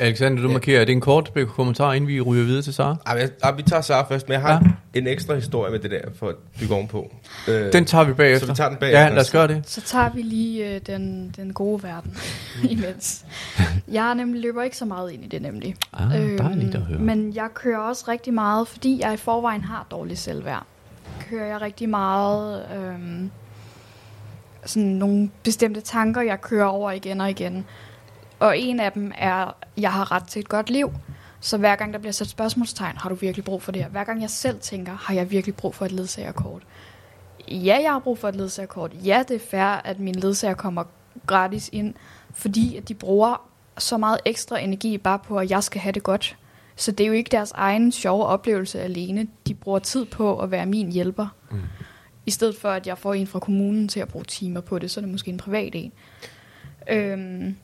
[0.00, 2.96] Alexander, du markerer, er det en kort kommentar, inden vi ryger videre til Sara?
[3.06, 4.58] Ej, jeg, ej, vi tager Sara først, men jeg har Ja.
[4.94, 4.98] ja.
[4.98, 7.12] en ekstra historie med det der, for at bygge ovenpå.
[7.48, 8.46] Øh, Den tager vi bagefter.
[8.46, 9.00] Så vi tager den bagefter.
[9.00, 9.62] Ja, lad os gøre det.
[9.66, 12.16] Så tager vi lige øh, den, den gode verden
[12.70, 13.24] imens.
[13.88, 15.76] Jeg nemlig løber ikke så meget ind i det nemlig.
[15.92, 16.98] Ah, Øhm, dejligt at høre.
[16.98, 20.66] Men jeg kører også rigtig meget, fordi jeg i forvejen har dårlig selvværd.
[21.30, 23.30] Kører jeg rigtig meget øhm,
[24.64, 27.64] sådan nogle bestemte tanker, jeg kører over igen og igen.
[28.38, 30.92] Og en af dem er, jeg har ret til et godt liv.
[31.40, 33.90] Så hver gang der bliver sat spørgsmålstegn, har du virkelig brug for det her?
[33.90, 36.62] Hver gang jeg selv tænker, har jeg virkelig brug for et ledsagerkort?
[37.48, 38.92] Ja, jeg har brug for et ledsagerkort.
[39.04, 40.84] Ja, det er fair, at min ledsager kommer
[41.26, 41.94] gratis ind,
[42.32, 43.48] fordi at de bruger
[43.78, 46.36] så meget ekstra energi bare på, at jeg skal have det godt.
[46.76, 49.28] Så det er jo ikke deres egen sjove oplevelse alene.
[49.46, 51.26] De bruger tid på at være min hjælper.
[51.50, 51.60] Mm.
[52.26, 54.90] I stedet for, at jeg får en fra kommunen til at bruge timer på det,
[54.90, 55.92] så er det måske en privat en.
[56.90, 57.56] Øhm,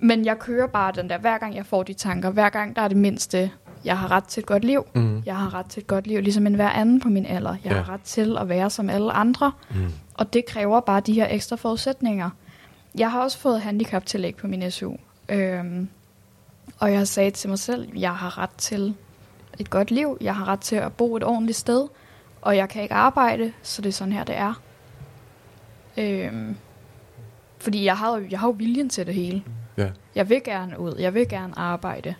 [0.00, 2.82] men jeg kører bare den der, hver gang jeg får de tanker, hver gang der
[2.82, 3.50] er det mindste,
[3.84, 4.86] jeg har ret til et godt liv.
[4.94, 5.22] Mm.
[5.26, 7.56] Jeg har ret til et godt liv, ligesom en hver anden på min alder.
[7.64, 7.76] Jeg Ja.
[7.82, 9.52] har ret til at være som alle andre.
[9.70, 9.76] Mm.
[10.14, 12.30] Og det kræver bare de her ekstra forudsætninger.
[12.98, 14.92] Jeg har også fået handicaptillæg på min SU.
[15.28, 15.88] Øhm,
[16.78, 18.94] og jeg sagde til mig selv, jeg har ret til
[19.58, 20.18] et godt liv.
[20.20, 21.88] Jeg har ret til at bo et ordentligt sted.
[22.42, 24.60] Og jeg kan ikke arbejde, så det er sådan her, det er.
[25.96, 26.56] Øhm,
[27.58, 29.42] fordi jeg har, jo- jeg har jo viljen til det hele.
[29.78, 29.88] Ja.
[30.14, 32.14] Jeg vil gerne ud, jeg vil gerne arbejde.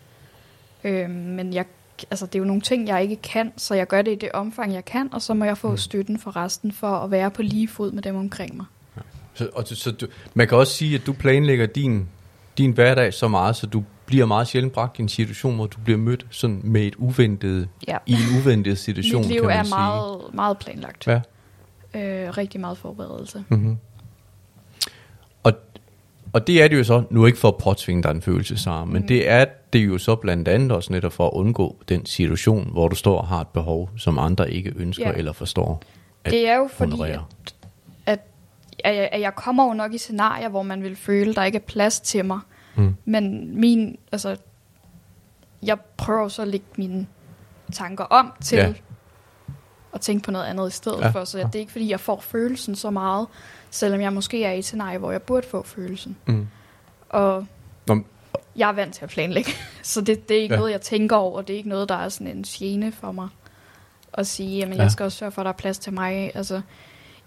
[0.84, 1.64] Øhm, men jeg,
[2.10, 4.32] altså, det er jo nogle ting, jeg ikke kan, så jeg gør det i det
[4.32, 7.42] omfang, jeg kan, og så må jeg få støtten for resten for at være på
[7.42, 8.66] lige fod med dem omkring mig.
[9.34, 12.08] Så, og, så du, man kan også sige, at du planlægger din,
[12.58, 15.78] din hverdag så meget, så du bliver meget sjældent bragt i en situation, hvor du
[15.84, 17.96] bliver mødt sådan med et uventet, Ja.
[18.06, 19.74] i en uventet situation, Mit liv kan man er sige.
[19.76, 21.06] meget, meget planlagt.
[21.06, 21.20] Ja.
[21.94, 23.44] Øh, rigtig meget forberedelse.
[23.48, 23.76] Mm-hmm.
[26.32, 28.84] Og, det er det jo så, nu ikke for at påtvinge dig en følelse, Sara,
[28.84, 29.08] men Mm.
[29.08, 32.88] det er det jo så blandt andet også netop for at undgå den situation, hvor
[32.88, 35.12] du står og har et behov, som andre ikke ønsker Ja.
[35.16, 35.82] eller forstår.
[36.24, 37.24] at Det er jo fordi, honorere.
[37.42, 37.54] at,
[38.06, 38.20] at,
[38.84, 41.44] at, jeg, at jeg kommer jo nok i scenarier, hvor man vil føle, at der
[41.44, 42.40] ikke er plads til mig.
[42.76, 42.94] Mm.
[43.04, 44.36] Men min, altså,
[45.62, 47.06] jeg prøver så at lægge mine
[47.72, 48.72] tanker om til Ja.
[49.94, 51.24] At tænke på noget andet i stedet Ja, for.
[51.24, 53.26] Så det er ikke fordi, jeg får følelsen så meget,
[53.70, 56.16] selvom jeg måske er i et scenarie, hvor jeg burde få følelsen.
[56.26, 56.48] Mm.
[57.08, 57.46] Og
[57.86, 57.96] Nå,
[58.56, 59.50] jeg er vant til at planlægge,
[59.82, 60.58] så det, det er ikke Ja.
[60.58, 61.42] noget, jeg tænker over.
[61.42, 63.28] Det er ikke noget, der er sådan en gene for mig
[64.12, 64.82] at sige, jamen Ja.
[64.82, 66.30] jeg skal også sørge for, at der er plads til mig.
[66.34, 66.60] Altså,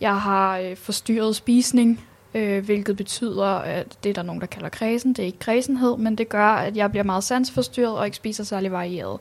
[0.01, 4.69] jeg har øh, forstyrret spisning, øh, hvilket betyder, at det er der nogen, der kalder
[4.69, 5.13] kredsen.
[5.13, 8.43] Det er ikke kredsenhed, men det gør, at jeg bliver meget sansforstyrret og ikke spiser
[8.43, 9.19] særlig varieret.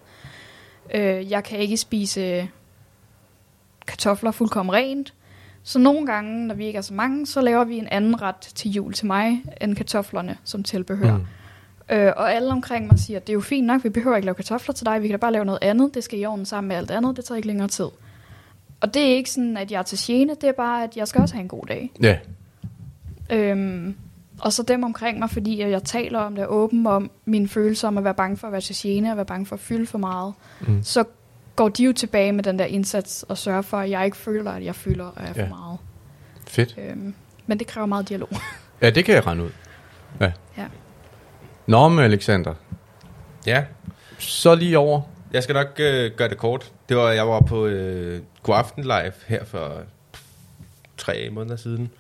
[0.94, 2.48] Øh, jeg kan ikke spise
[3.87, 5.14] kartofler fuldkommen rent.
[5.62, 8.37] Så nogle gange, når vi ikke er så mange, så laver vi en anden ret
[8.37, 11.16] til jul til mig, end kartoflerne som tilbehør.
[11.16, 11.25] Mm.
[11.97, 14.35] Øh, og alle omkring mig siger, det er jo fint nok, vi behøver ikke lave
[14.35, 16.68] kartofler til dig, vi kan da bare lave noget andet, det skal i orden sammen
[16.68, 17.88] med alt andet, det tager ikke længere tid.
[18.81, 21.09] Og det er ikke sådan, at jeg er til gene, det er bare, at jeg
[21.09, 21.90] skal også have en god dag.
[22.03, 22.18] Ja,
[23.31, 23.95] Øhm,
[24.40, 27.99] og så dem omkring mig, fordi jeg taler om det, åben om mine følelser om
[27.99, 29.99] at være bange for at være til gene, og være bange for at fylde for
[29.99, 30.83] meget, Mm.
[30.83, 31.05] så
[31.57, 34.51] går de jo tilbage med den der indsats og sørger for, at jeg ikke føler,
[34.51, 35.43] at jeg fylder og er Ja.
[35.43, 35.79] for meget.
[36.49, 36.75] fedt.
[36.79, 37.15] Øhm,
[37.47, 38.29] men det kræver meget dialog.
[38.83, 39.51] Ja, det kan jeg regne ud.
[40.21, 40.33] Ja.
[40.59, 40.65] Ja.
[41.67, 42.55] Nå, med Alexander.
[43.47, 43.65] Ja,
[44.19, 45.01] Så lige over.
[45.33, 46.73] jeg skal nok øh, gøre det kort.
[46.88, 49.73] Det var, jeg var på øh, God Aften Live her for
[50.97, 51.91] tre måneder siden.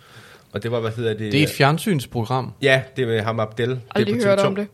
[0.52, 1.32] Og det var, hvad hedder det?
[1.32, 2.52] Det er et fjernsynsprogram.
[2.62, 3.68] Ja, det er med ham Abdel.
[3.70, 4.42] det er Aldrig på hørt TV2.
[4.46, 4.66] om det.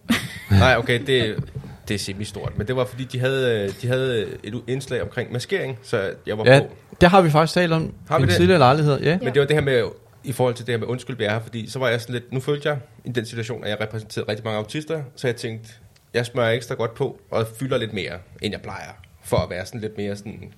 [0.50, 1.44] Nej, okay, det,
[1.88, 2.52] det er semi-stort.
[2.58, 6.38] Men det var, fordi de havde, øh, de havde et indslag omkring maskering, så jeg
[6.38, 6.66] var Ja, på.
[7.00, 8.36] det har vi faktisk talt om Har vi en det?
[8.36, 9.00] tidligere lejlighed.
[9.00, 9.18] Ja.
[9.22, 9.84] Men det var det her med,
[10.24, 12.12] i forhold til det her med undskyld, vi er her, fordi så var jeg sådan
[12.12, 15.36] lidt, nu følte jeg i den situation, at jeg repræsenterede rigtig mange autister, så jeg
[15.36, 15.70] tænkte,
[16.14, 18.90] jeg smører ekstra godt på, og fylder lidt mere, end jeg plejer,
[19.24, 20.52] for at være sådan lidt mere sådan,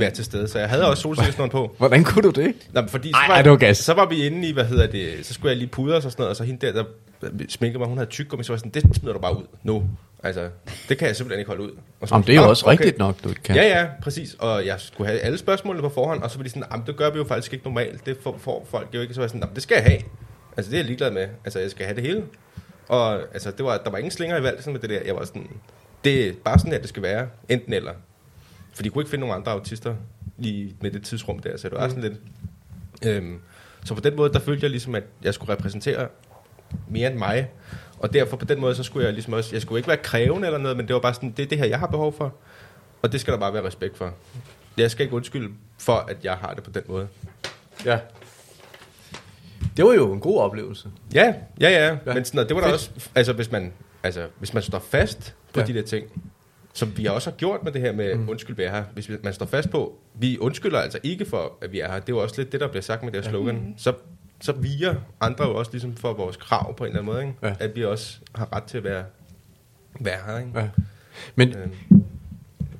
[0.00, 0.48] være til stede.
[0.48, 1.74] Så jeg havde også solsikkesnåren på.
[1.78, 2.54] Hvordan kunne du det?
[2.72, 3.78] Nå, men fordi Ej, så, var, ej, var gas.
[3.78, 6.14] så var vi inde i, hvad hedder det, så skulle jeg lige pudre og sådan
[6.18, 6.84] noget, og så hende der, der
[7.48, 9.84] sminke mig, hun havde tyggegummi, så var jeg sådan, det smider du bare ud nu.
[10.22, 10.48] Altså,
[10.88, 11.70] det kan jeg simpelthen ikke holde ud.
[12.00, 13.56] Og så Jamen, de det er jo "Nå, også rigtigt nok, du ikke kan.
[13.56, 14.34] Ja, ja, præcis.
[14.38, 16.96] Og jeg skulle have alle spørgsmålene på forhånd, og så var de sådan, "Jamen, det
[16.96, 18.06] gør vi jo faktisk ikke normalt.
[18.06, 19.14] Det får, får folk jo ikke.
[19.14, 19.98] Så var jeg sådan, "Jamen, det skal jeg have.
[20.56, 21.26] Altså, det er jeg ligeglad med.
[21.44, 22.22] Altså, jeg skal have det hele.
[22.88, 25.00] Og altså, det var, der var ingen slinger i valsen med det der.
[25.06, 25.46] Jeg var sådan,
[26.04, 27.26] det er bare sådan, at det skal være.
[27.48, 27.92] Enten eller.
[28.76, 29.94] For de kunne ikke finde nogen andre autister
[30.38, 31.90] i, med det tidsrum der, så det var Mm.
[31.94, 32.20] sådan lidt...
[33.16, 33.38] Øhm,
[33.84, 36.08] så på den måde, der følte jeg ligesom, at jeg skulle repræsentere
[36.88, 37.50] mere end mig.
[37.98, 39.50] Og derfor på den måde, så skulle jeg ligesom også...
[39.54, 41.58] Jeg skulle ikke være krævende eller noget, men det var bare sådan, det er det
[41.58, 42.34] her, jeg har behov for.
[43.02, 44.14] Og det skal der bare være respekt for.
[44.76, 47.08] Jeg skal ikke undskylde for, at jeg har det på den måde.
[47.84, 47.98] ja.
[49.76, 50.88] Det var jo en god oplevelse.
[51.14, 51.96] Ja, ja, ja.
[52.06, 52.14] Ja.
[52.14, 52.74] Men sådan, det var Fedt.
[52.74, 52.90] også...
[53.14, 55.66] Altså, hvis man, altså, hvis man står fast på ja.
[55.66, 56.06] de der ting,
[56.76, 58.28] som vi også har gjort med det her med mm.
[58.28, 58.84] undskyld, vi er her.
[58.94, 62.00] Hvis man står fast på, vi undskylder altså ikke for, at vi er her.
[62.00, 63.54] Det er jo også lidt det, der bliver sagt med det her slogan.
[63.54, 63.74] Mm.
[63.76, 63.92] Så,
[64.40, 67.26] så viger andre jo også ligesom for vores krav på en eller anden måde.
[67.26, 67.34] Ikke?
[67.42, 67.54] Ja.
[67.60, 69.04] At vi også har ret til at være,
[70.00, 70.38] være her.
[70.38, 70.50] Ikke?
[70.54, 70.68] Ja.
[71.34, 72.04] Men Øhm,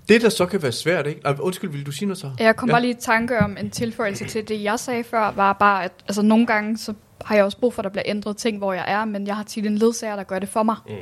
[0.09, 1.21] det, der så kan være svært, ikke?
[1.41, 2.31] Undskyld, vil du sige noget så?
[2.39, 2.73] Jeg kom Ja.
[2.73, 2.75] ja.
[2.75, 5.93] bare lige i tanke om en tilføjelse til det, jeg sagde før, var bare, at
[6.09, 8.73] altså, nogle gange så har jeg også brug for, at der bliver ændret ting, hvor
[8.73, 10.77] jeg er, men jeg har tit en ledsager, der gør det for mig.
[10.89, 10.95] Mm.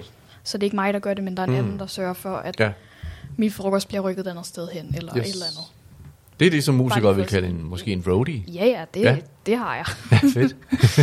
[0.45, 1.59] Så det er ikke mig, der gør det, men der er en mm.
[1.59, 2.73] anden, der sørger for, at Ja.
[3.37, 5.29] Min frokost bliver rykket et andet sted hen, eller Yes.
[5.29, 5.65] et eller andet.
[6.41, 8.43] Det er det, som musikere Bare vil kalde en, måske en roadie.
[8.49, 9.17] Ja, ja, det, Ja.
[9.47, 9.85] det har jeg.
[10.13, 10.57] Ja, fedt.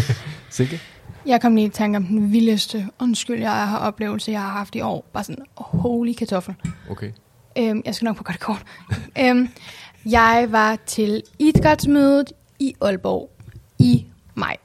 [0.50, 0.82] Silke?
[1.26, 4.76] Jeg kom lige i tanke om den vildeste undskyld, jeg har oplevelse, jeg har haft
[4.76, 5.06] i år.
[5.14, 6.56] Bare sådan, holy kartoffel.
[6.90, 7.12] Okay.
[7.58, 8.64] Øhm, jeg skal nok på godt kort.
[9.24, 9.50] øhm,
[10.06, 13.30] jeg var til idrætsmødet i Aalborg
[13.80, 14.58] i maj.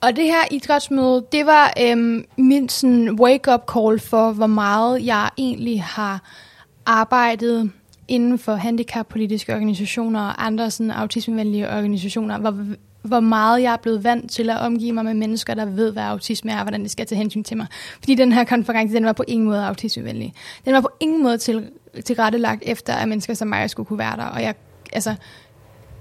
[0.00, 5.30] Og det her idrætsmøde, det var øhm, min sådan wake-up call for, hvor meget jeg
[5.38, 6.22] egentlig har
[6.86, 7.70] arbejdet
[8.08, 12.64] inden for handicappolitiske organisationer og andre sådan autismevenlige organisationer, hvor,
[13.02, 16.02] hvor meget jeg er blevet vant til at omgive mig med mennesker, der ved, hvad
[16.02, 17.66] autisme er, og hvordan det skal tage hensyn til mig.
[17.98, 20.34] Fordi den her konference, den var på ingen måde autismevenlig.
[20.64, 21.68] Den var på ingen måde til,
[22.04, 24.24] tilrettelagt efter, at mennesker som mig skulle kunne være der.
[24.24, 24.54] Og jeg,
[24.92, 25.14] altså,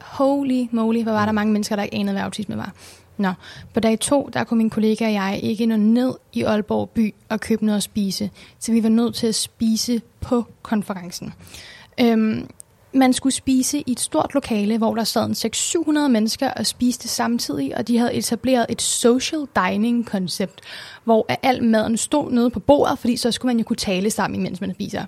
[0.01, 2.73] holy moly, hvor var der mange mennesker, der ikke anede, hvad autisme var.
[3.17, 3.31] Nå,
[3.73, 7.13] på dag to, der kunne min kollega og jeg ikke nå ned i Aalborg by
[7.29, 8.29] og købe noget at spise.
[8.59, 11.33] Så vi var nødt til at spise på konferencen.
[12.01, 12.47] Øhm,
[12.93, 15.51] man skulle spise i et stort lokale, hvor der sad en
[16.05, 20.61] 600-700 mennesker og spiste samtidig, og de havde etableret et social dining-koncept,
[21.03, 24.43] hvor al maden stod nede på bordet, fordi så skulle man jo kunne tale sammen,
[24.43, 25.05] mens man spiser.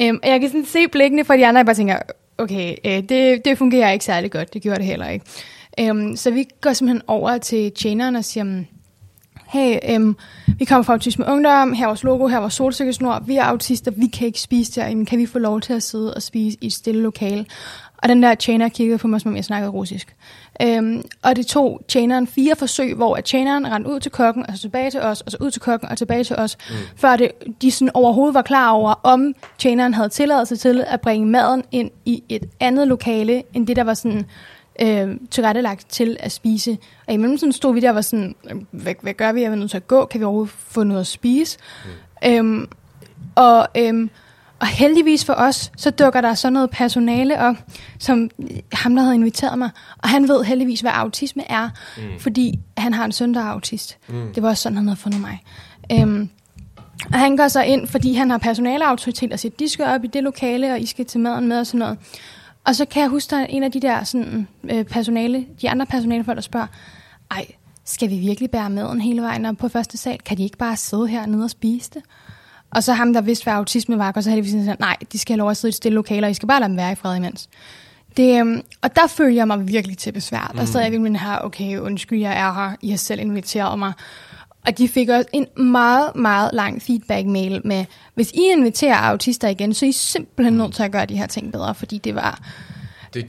[0.00, 1.98] Øhm, og jeg kan sådan se blikkene fra de andre, og jeg bare tænker,
[2.38, 5.26] okay, øh, det, det fungerer ikke særlig godt, det gjorde det heller ikke.
[5.80, 8.66] Øhm, så vi går simpelthen over til tjeneren og siger, "Mm,
[9.52, 10.16] hey, øhm,
[10.58, 13.44] vi kommer fra Autisme Ungdom, her er vores logo, her er vores solsikkesnor, vi er
[13.44, 16.58] autister, vi kan ikke spise derinde, kan vi få lov til at sidde og spise
[16.60, 17.46] i et stille lokale?
[18.02, 20.16] Og den der tjener kiggede på mig, som om jeg snakkede russisk.
[20.62, 24.54] Øhm, og det tog tjeneren fire forsøg, hvor at tjeneren rendte ud til kokken, og
[24.54, 26.74] så tilbage til os, og så ud til kokken, og tilbage til os, mm.
[26.96, 27.30] før det,
[27.62, 31.90] de sådan overhovedet var klar over, om tjeneren havde tilladelse til at bringe maden ind
[32.04, 34.24] i et andet lokale, end det, der var sådan
[34.80, 36.78] øh, tilrettelagt til at spise.
[37.06, 38.34] Og i mellemtiden stod vi der og var sådan,
[38.70, 39.42] hvad, hvad gør vi?
[39.42, 40.04] Er vi nødt til at gå?
[40.04, 41.58] Kan vi overhovedet få noget at spise?
[41.84, 42.30] Mm.
[42.30, 42.68] Øhm,
[43.34, 44.10] og, øhm,
[44.60, 47.56] og heldigvis for os, så dukker der så noget personale op,
[47.98, 48.30] som
[48.72, 49.70] ham, der havde inviteret mig.
[50.02, 52.20] Og han ved heldigvis, hvad autisme er, mm.
[52.20, 53.98] fordi han har en søn, der er autist.
[54.08, 54.32] Mm.
[54.34, 55.42] Det var også sådan, han havde fundet mig.
[55.92, 56.30] Øhm,
[57.12, 60.06] og han går så ind, fordi han har personaleautoritet, og siger, de skal op i
[60.06, 61.98] det lokale, og I skal til maden med og sådan noget.
[62.66, 65.86] Og så kan jeg huske, er en af de der sådan, øh, personale, de andre
[65.86, 66.66] personalefolk, der spørger,
[67.30, 67.46] ej,
[67.84, 70.18] skal vi virkelig bære maden hele vejen op på første sal?
[70.18, 72.02] Kan de ikke bare sidde hernede og spise det?
[72.70, 75.18] Og så ham, der vidste, hvad autisme var, og så havde de sådan, nej, de
[75.18, 76.76] skal have lov at sidde i et stille lokale, og I skal bare lade dem
[76.76, 77.48] være i fred imens.
[78.16, 80.52] Det, øhm, og der følte jeg mig virkelig til besvær.
[80.56, 83.92] Der sad jeg virkelig her, okay, undskyld, jeg er her, I har selv inviteret mig.
[84.66, 89.74] Og de fik også en meget, meget lang feedback-mail med, hvis I inviterer autister igen,
[89.74, 92.40] så er I simpelthen nødt til at gøre de her ting bedre, fordi det var...
[93.14, 93.26] Det er,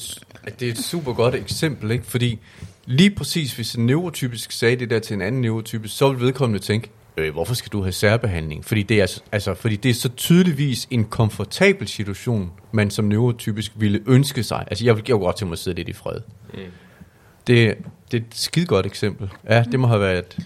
[0.47, 2.05] et, det er et super godt eksempel, ikke?
[2.05, 2.39] Fordi
[2.85, 6.59] lige præcis, hvis en neurotypisk sagde det der til en anden neurotypisk, så vil vedkommende
[6.59, 8.65] tænke, øh, hvorfor skal du have særbehandling?
[8.65, 13.71] Fordi det, er, altså- fordi det er så tydeligvis en komfortabel situation, man som neurotypisk
[13.75, 14.63] ville ønske sig.
[14.67, 16.19] Altså, jeg vil kunne godt til mig at sidde lidt i fred.
[16.53, 16.59] Mm.
[17.47, 17.75] Det,
[18.11, 19.29] det er et skide godt eksempel.
[19.49, 20.37] Ja, det må have været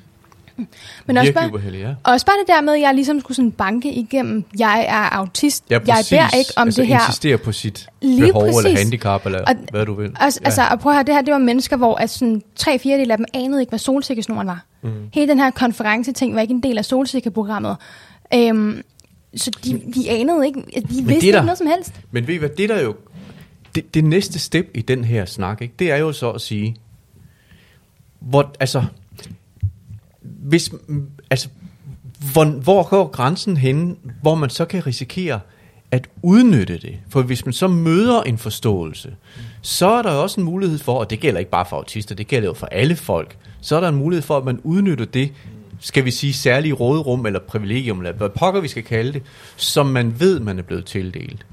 [1.06, 1.90] Men også bare, ubeheldigt, ja.
[2.04, 5.16] og også bare det der med, at jeg ligesom skulle sådan banke igennem, jeg er
[5.18, 7.00] autist, Ja, jeg beder ikke om altså, det her.
[7.00, 8.80] insistere på sit Lige behov eller præcis.
[8.80, 10.12] handicap, eller Og- hvad du vil.
[10.20, 10.46] Altså, ja.
[10.46, 13.12] altså, og prøv at høre, det her, det var mennesker, hvor at sådan, tre fjerdedel
[13.12, 14.66] af dem anede ikke, hvad solsikkesnoren var.
[14.82, 14.90] Mm.
[15.14, 17.76] Hele den her konference-ting var ikke en del af solsikkeprogrammet.
[18.34, 18.82] Øhm,
[19.36, 21.94] så de, de anede ikke, de vidste det er ikke der- noget som helst.
[22.12, 22.96] Men ved I hvad, det der jo,
[23.76, 26.76] det, det næste step i den her snak, ikke, det er jo så at sige,
[28.20, 28.84] hvor, altså,
[30.48, 30.72] hvis,
[31.30, 31.50] altså,
[32.34, 35.40] hvor, hvor går grænsen hen, hvor man så kan risikere
[35.92, 37.00] at udnytte det?
[37.10, 39.16] For hvis man så møder en forståelse,
[39.62, 42.28] så er der også en mulighed for, og det gælder ikke bare for autister, det
[42.28, 45.34] gælder jo for alle folk, så er der en mulighed for, at man udnytter det,
[45.80, 49.24] skal vi sige, særlige råderum eller privilegium, eller hvad pokker vi skal kalde det,
[49.56, 51.46] som man ved, man er blevet tildelt.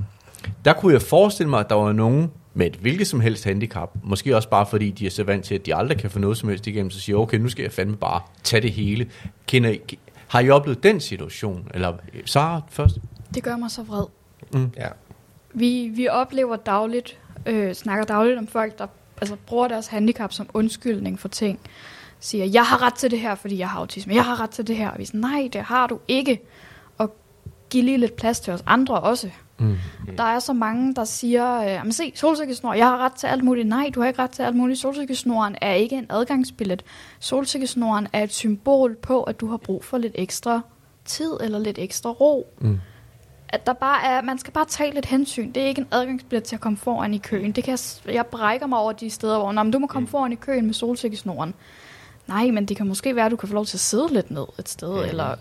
[0.65, 3.91] Der kunne jeg forestille mig, at der var nogen med et hvilket som helst handicap,
[4.03, 6.37] måske også bare fordi de er så vant til, at de aldrig kan få noget
[6.37, 9.11] som helst igennem, så siger okay, nu skal jeg fandme bare tage det hele.
[9.47, 9.81] Kender I,
[10.29, 11.69] har I oplevet den situation?
[11.75, 11.93] Eller
[12.25, 12.99] Sara først?
[13.35, 14.05] Det gør mig så vred.
[14.77, 14.89] Ja.
[15.55, 18.87] Vi, vi oplever dagligt, øh, snakker dagligt om folk, der
[19.21, 21.61] altså, bruger deres handicap som undskyldning for ting.
[22.21, 24.15] Siger, jeg har ret til det her, fordi jeg har autisme.
[24.15, 24.91] Jeg har ret til det her.
[24.91, 26.41] Og vi er sådan, nej, det har du ikke.
[26.99, 27.17] Og
[27.71, 29.31] giv lige lidt plads til os andre også.
[29.59, 29.77] Mm.
[30.17, 33.69] Der er så mange, der siger, øh, se, solsikkesnor, jeg har ret til alt muligt.
[33.69, 34.79] Nej, du har ikke ret til alt muligt.
[34.81, 36.83] Solsikkesnoren er ikke en adgangsbillet.
[37.21, 40.61] Solsikkesnoren er et symbol på, at du har brug for lidt ekstra
[41.05, 42.47] tid eller lidt ekstra ro.
[42.61, 42.81] Mm.
[43.49, 45.53] At der bare er, man skal bare tage lidt hensyn.
[45.53, 47.53] Det er ikke en adgangsbillet til at komme foran i køen.
[47.53, 47.71] Det kan
[48.07, 50.35] jeg, jeg brækker mig over de steder, hvor "Nå, men du må komme foran i
[50.35, 51.55] køen med solsikkesnoren.
[52.27, 54.31] Nej, men det kan måske være, at du kan få lov til at sidde lidt
[54.31, 55.09] ned et sted, Mhm.
[55.09, 55.35] eller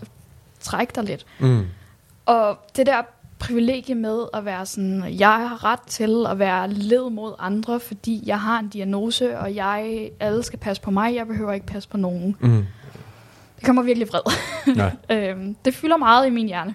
[0.60, 1.26] trække dig lidt.
[1.40, 1.66] Mm.
[2.26, 3.02] Og det der
[3.46, 8.22] privilegie med at være sådan, jeg har ret til at være led mod andre, fordi
[8.26, 11.88] jeg har en diagnose, og jeg, alle skal passe på mig, jeg behøver ikke passe
[11.88, 12.36] på nogen.
[12.40, 12.64] Mm.
[13.56, 14.20] Det kommer virkelig vred.
[14.76, 14.92] Nej.
[15.30, 16.74] øhm, det fylder meget i min hjerne.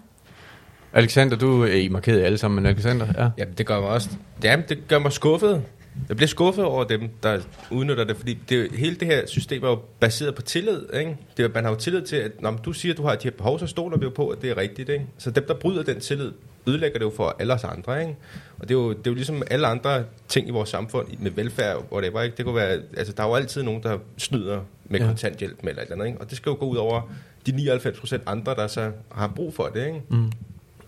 [0.94, 3.30] Alexander, du er I markeret alle sammen, men Alexander, ja.
[3.38, 4.10] Jamen, det gør mig også...
[4.44, 5.64] Jamen, det gør mig skuffet.
[6.08, 7.40] Jeg bliver skuffet over dem, der
[7.72, 10.82] udnytter det, fordi det, er hele det her system er jo baseret på tillid.
[11.00, 11.18] Ikke?
[11.38, 13.24] Det, er- man har jo tillid til, at når du siger, at du har de
[13.24, 14.90] her behov, så stoler vi jo på, at det er rigtigt.
[14.90, 15.06] Ikke?
[15.18, 16.32] Så dem, der bryder den tillid,
[16.68, 18.02] ødelægger det jo for alle os andre.
[18.02, 18.16] Ikke?
[18.60, 21.32] Og det er, jo, det er jo ligesom alle andre ting i vores samfund, med
[21.32, 22.38] velfærd, whatever, ikke?
[22.38, 25.06] Det kunne være, altså, der er jo altid nogen, der snyder med Ja.
[25.06, 26.08] kontanthjælp med eller et eller andet.
[26.08, 26.22] Ikke?
[26.22, 27.02] Og det skal jo gå ud over
[27.46, 29.86] de 99 procent andre, der så har brug for det.
[29.88, 30.02] Ikke?
[30.10, 30.32] Mm.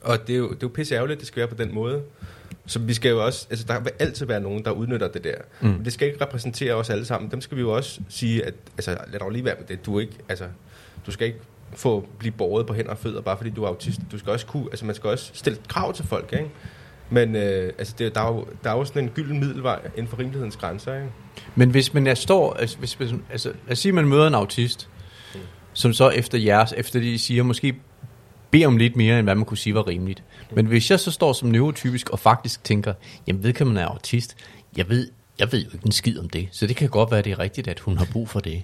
[0.02, 2.02] Og det er jo, det er jo pisse ærgerligt, det skal være på den måde.
[2.66, 5.36] Så vi skal jo også, altså der vil altid være nogen, der udnytter det der.
[5.62, 5.68] Mm.
[5.70, 7.32] Men det skal ikke repræsentere os alle sammen.
[7.32, 9.86] Dem skal vi jo også sige, at altså, lad dog lige være med det.
[9.86, 10.46] Du, er ikke, altså,
[11.06, 11.40] du skal ikke
[11.74, 14.00] få blive båret på hænder og fødder, bare fordi du er autist.
[14.12, 16.50] Du skal også kunne, altså man skal også stille krav til folk, ikke?
[17.10, 20.08] Men øh, altså, det, der, er jo, der er jo sådan en gylden middelvej inden
[20.08, 21.08] for rimelighedens grænser, ikke?
[21.56, 24.28] Men hvis man er står, altså, hvis, hvis, altså lad os sige, at man møder
[24.28, 24.90] en autist,
[25.74, 27.76] som så efter jeres, efter de siger, måske
[28.52, 30.24] beder om lidt mere, end hvad man kunne sige var rimeligt.
[30.52, 32.94] Men hvis jeg så står som neurotypisk og faktisk tænker,
[33.28, 34.38] jamen man er autist,
[34.78, 37.20] jeg ved, jeg ved jo ikke en skid om det, så det kan godt være,
[37.20, 38.64] at det er rigtigt, at hun har brug for det.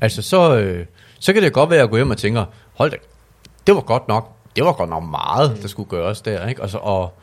[0.00, 0.86] Altså så, øh,
[1.24, 2.96] så kan det godt være, at jeg går hjem og tænker, hold da,
[3.66, 6.62] det var godt nok, det var godt nok meget, der skulle gøres der, ikke?
[6.62, 7.18] Og, så, og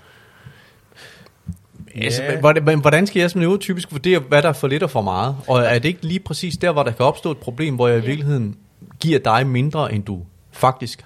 [1.95, 4.83] Altså, men hvordan, men hvordan skal jeg som neurotypisk vurdere, hvad der er for lidt
[4.83, 5.35] og for meget?
[5.47, 7.97] Og er det ikke lige præcis der, hvor der kan opstå et problem, hvor jeg
[7.97, 8.57] i virkeligheden
[8.99, 11.05] giver dig mindre, end du faktisk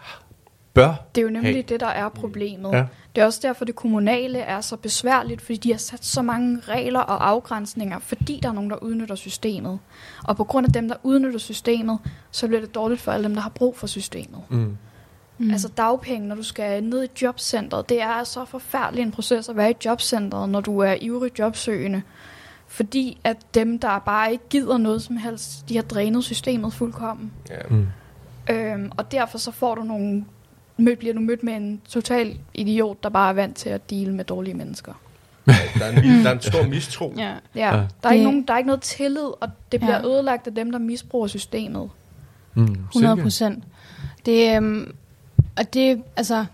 [0.75, 1.61] bør Det er jo nemlig have?
[1.61, 2.71] det, der er problemet.
[2.71, 2.85] Ja.
[3.15, 6.59] Det er også derfor, det kommunale er så besværligt, fordi de har sat så mange
[6.67, 9.79] regler og afgrænsninger, fordi der er nogen, der udnytter systemet.
[10.23, 11.99] Og på grund af dem, der udnytter systemet,
[12.31, 14.41] så bliver det dårligt for alle dem, der har brug for systemet.
[14.49, 14.77] Mm.
[15.37, 15.51] Mm.
[15.51, 19.57] Altså dagpenge, når du skal ned i jobcentret, det er så forfærdelig en proces at
[19.57, 22.01] være i jobcentret, når du er ivrig jobsøgende.
[22.67, 27.31] Fordi at dem, der bare ikke gider noget som helst, de har drænet systemet fuldkommen.
[27.49, 27.55] Ja.
[27.69, 27.87] Mm.
[28.49, 30.25] Øhm, og derfor så får du nogle,
[30.77, 34.13] mød, bliver du mødt med en total idiot, der bare er vant til at deale
[34.13, 34.93] med dårlige mennesker.
[35.45, 37.13] Der, er en, der er en stor mistro.
[37.17, 37.33] Ja.
[37.55, 40.05] Ja, der, er ikke nogen, der er ikke noget tillid, og det bliver Ja.
[40.07, 41.89] ødelagt af dem, der misbruger systemet.
[42.53, 42.63] Mm.
[42.63, 43.15] 100 Silvia?
[43.23, 43.63] procent.
[44.25, 44.95] Det, øhm,
[45.57, 46.45] og det, altså,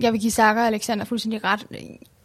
[0.00, 1.66] jeg vil give Sager og Alexander fuldstændig ret.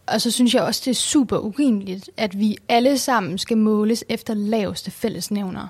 [0.08, 4.04] Og så synes jeg også, det er super urimeligt, at vi alle sammen skal måles
[4.10, 5.67] efter laveste fællesnævner.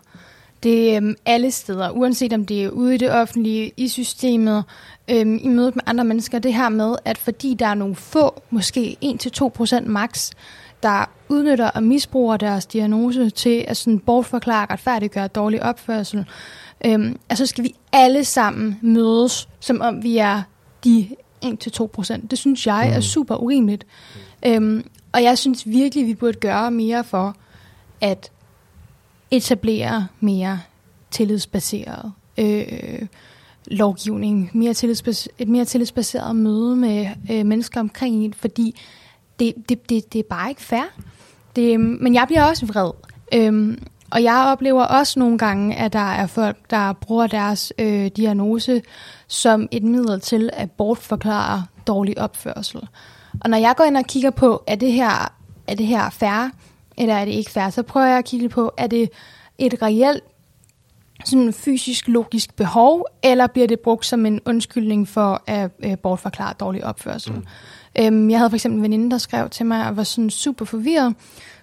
[0.63, 4.63] Det er øhm, alle steder, uanset om det er ude i det offentlige, i systemet,
[5.07, 6.39] øhm, i mødet med andre mennesker.
[6.39, 10.31] Det her med, at fordi der er nogle få, måske 1-2% max,
[10.83, 16.25] der udnytter og misbruger deres diagnose til at sådan bortforklare, retfærdiggøre dårlig opførsel,
[16.85, 20.41] øhm, altså skal vi alle sammen mødes, som om vi er
[20.83, 21.09] de
[21.45, 22.27] 1-2%.
[22.27, 22.95] Det synes jeg mm.
[22.95, 23.85] er super urimeligt.
[24.45, 27.35] Øhm, og jeg synes virkelig, vi burde gøre mere for
[28.01, 28.31] at
[29.31, 30.59] etablere mere
[31.11, 33.07] tillidsbaseret øh,
[33.65, 38.79] lovgivning, mere tillidsbaseret, et mere tillidsbaseret møde med øh, mennesker omkring en, fordi
[39.39, 40.83] det, det, det, det er bare ikke fair.
[41.55, 42.91] Det, men jeg bliver også vred.
[43.33, 48.07] Øhm, og jeg oplever også nogle gange, at der er folk, der bruger deres øh,
[48.07, 48.81] diagnose
[49.27, 52.87] som et middel til at bortforklare dårlig opførsel.
[53.41, 55.33] Og når jeg går ind og kigger på, er det her,
[55.67, 56.49] er det her fair,
[56.99, 59.09] eller er det ikke fair, så prøver jeg at kigge på, er det
[59.57, 60.23] et reelt
[61.25, 66.53] sådan fysisk logisk behov, eller bliver det brugt som en undskyldning for at øh, bortforklare
[66.59, 67.33] dårlig opførsel.
[67.33, 67.45] Mm.
[67.99, 70.65] Øhm, jeg havde for eksempel en veninde, der skrev til mig og var sådan super
[70.65, 71.15] forvirret,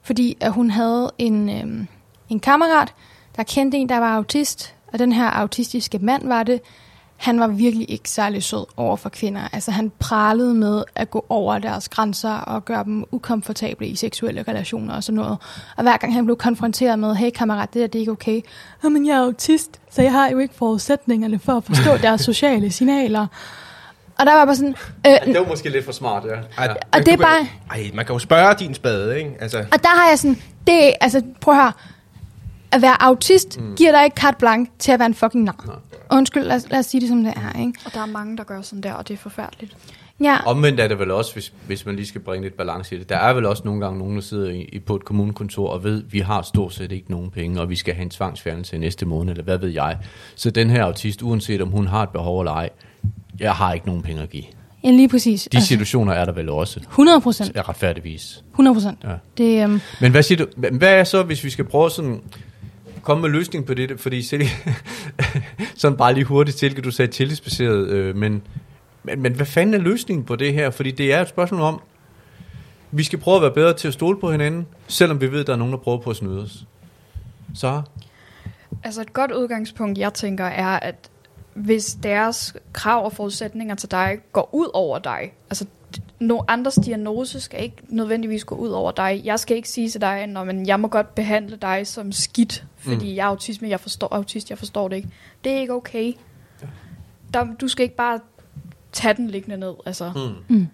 [0.03, 1.87] fordi at hun havde en, øhm,
[2.28, 2.95] en kammerat,
[3.37, 6.61] der kendte en, der var autist, og den her autistiske mand var det,
[7.17, 9.41] han var virkelig ikke særlig sød over for kvinder.
[9.53, 14.45] Altså han pralede med at gå over deres grænser og gøre dem ukomfortable i seksuelle
[14.49, 15.39] relationer og sådan noget.
[15.77, 18.41] Og hver gang han blev konfronteret med, hey kammerat, det der det er ikke okay.
[18.85, 22.71] Jamen jeg er autist, så jeg har jo ikke forudsætninger for at forstå deres sociale
[22.73, 23.27] signaler.
[24.19, 24.75] Og der var bare sådan...
[25.07, 26.31] Øh, Det var måske lidt for smart, ja.
[26.31, 26.75] Ej, ja.
[26.99, 29.31] men det er bare- Ej, man kan jo spørge din spade, ikke?
[29.41, 30.37] Altså, Og der har jeg sådan,
[30.67, 31.73] det altså prøv at høre,
[32.77, 33.74] at være autist mm.
[33.77, 35.81] giver dig ikke carte blanche til at være en fucking nar.
[36.12, 37.72] Undskyld, lad, os- lad os sige det som det er, ikke?
[37.87, 39.77] Og der er mange, der gør sådan der, og det er forfærdeligt.
[40.20, 42.99] Ja, Omvendt er det vel også, hvis, hvis man lige skal bringe lidt balance i
[42.99, 43.09] det.
[43.09, 45.85] Der er vel også nogle gange nogen, der sidder i, i- på et kommunekontor og
[45.85, 48.77] ved, at vi har stort set ikke nogen penge, og vi skal have en tvangsfjernelse
[48.77, 49.99] i næste måned, eller hvad ved jeg.
[50.37, 52.68] Så den her autist, uanset om hun har et behov eller ej,
[53.41, 54.45] jeg har ikke nogen penge at give.
[54.85, 55.49] ja lige præcis.
[55.53, 57.53] De situationer er der vel også, 100 procent.
[57.68, 58.45] retfærdigvis.
[58.53, 58.99] 100 procent.
[59.05, 59.14] Ja.
[59.39, 60.47] Det, øhm, Men hvad siger du?
[60.66, 62.20] Hva- Hvad er så, hvis vi skal prøve sådan
[63.07, 64.01] komme med løsning på det?
[64.01, 64.51] Fordi Silke,
[65.77, 68.43] sådan bare lige hurtigt, Silke, du sagde tillidsbaseret, øh, men,
[69.03, 70.71] men, men hvad fanden er løsningen på det her?
[70.71, 71.81] Fordi det er et spørgsmål om,
[72.91, 75.47] vi skal prøve at være bedre til at stole på hinanden, selvom vi ved, at
[75.47, 76.67] der er nogen, der prøver på at snyde os.
[77.55, 77.83] Så
[78.85, 81.11] Altså et godt udgangspunkt, jeg tænker, er, at
[81.55, 85.67] hvis deres krav og forudsætninger til dig går ud over dig, altså
[86.21, 89.21] no, andres diagnose skal ikke nødvendigvis gå ud over dig.
[89.25, 92.64] Jeg skal ikke sige til dig, når men jeg må godt behandle dig som skidt,
[92.77, 93.17] fordi mm.
[93.17, 95.09] jeg er autisme, jeg forstår autist, jeg forstår det ikke.
[95.45, 96.12] Det er ikke okay.
[97.35, 98.21] Der, du skal ikke bare
[98.93, 99.75] tage den liggende ned.
[99.87, 100.12] Altså.
[100.49, 100.57] Mm.
[100.57, 100.67] Øh,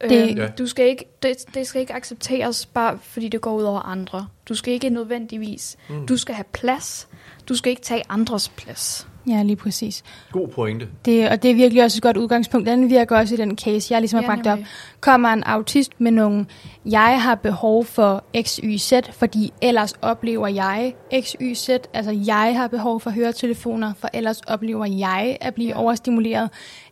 [0.00, 0.46] Det- Ja.
[0.46, 4.26] du skal ikke, det, det skal ikke accepteres bare fordi det går ud over andre.
[4.48, 5.76] Du skal ikke nødvendigvis.
[5.88, 6.06] Mm.
[6.06, 7.08] Du skal have plads.
[7.48, 9.08] Du skal ikke tage andres plads.
[9.28, 10.02] ja, lige præcis.
[10.32, 10.88] god pointe.
[11.04, 12.66] Det, og det er virkelig også et godt udgangspunkt.
[12.66, 14.58] Den virker også i den case, jeg ligesom har Ja, bragt op.
[15.00, 16.46] Kommer en autist med nogle,
[16.84, 21.68] jeg har behov for X, Y, Z, fordi ellers oplever jeg X, Y, Z.
[21.92, 25.78] Altså jeg har behov for høretelefoner, for ellers oplever jeg at blive Ja.
[25.80, 26.50] overstimuleret.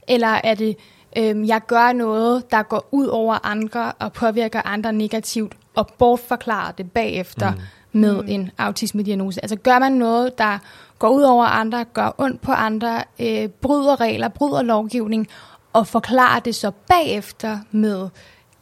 [0.08, 0.76] Eller er det,
[1.16, 6.72] øhm, jeg gør noget, der går ud over andre og påvirker andre negativt, og bortforklarer
[6.72, 7.60] det bagefter mm.
[8.00, 8.28] med mm.
[8.28, 9.42] en autisme-diagnose.
[9.42, 10.58] Altså gør man noget, der
[10.98, 15.28] går ud over andre, gør ondt på andre, øh, bryder regler, bryder lovgivning,
[15.72, 18.08] og forklarer det så bagefter med,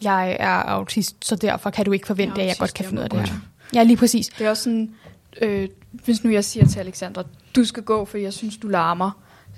[0.03, 3.01] jeg er autist, så derfor kan du ikke forvente, Jeg at jeg godt kan finde
[3.01, 3.37] ud af det her.
[3.75, 4.27] Ja, lige præcis.
[4.27, 4.95] Det er også sådan,
[5.43, 7.23] øh, hvis nu jeg siger til Alexandra,
[7.57, 9.11] du skal gå, for jeg synes, du larmer,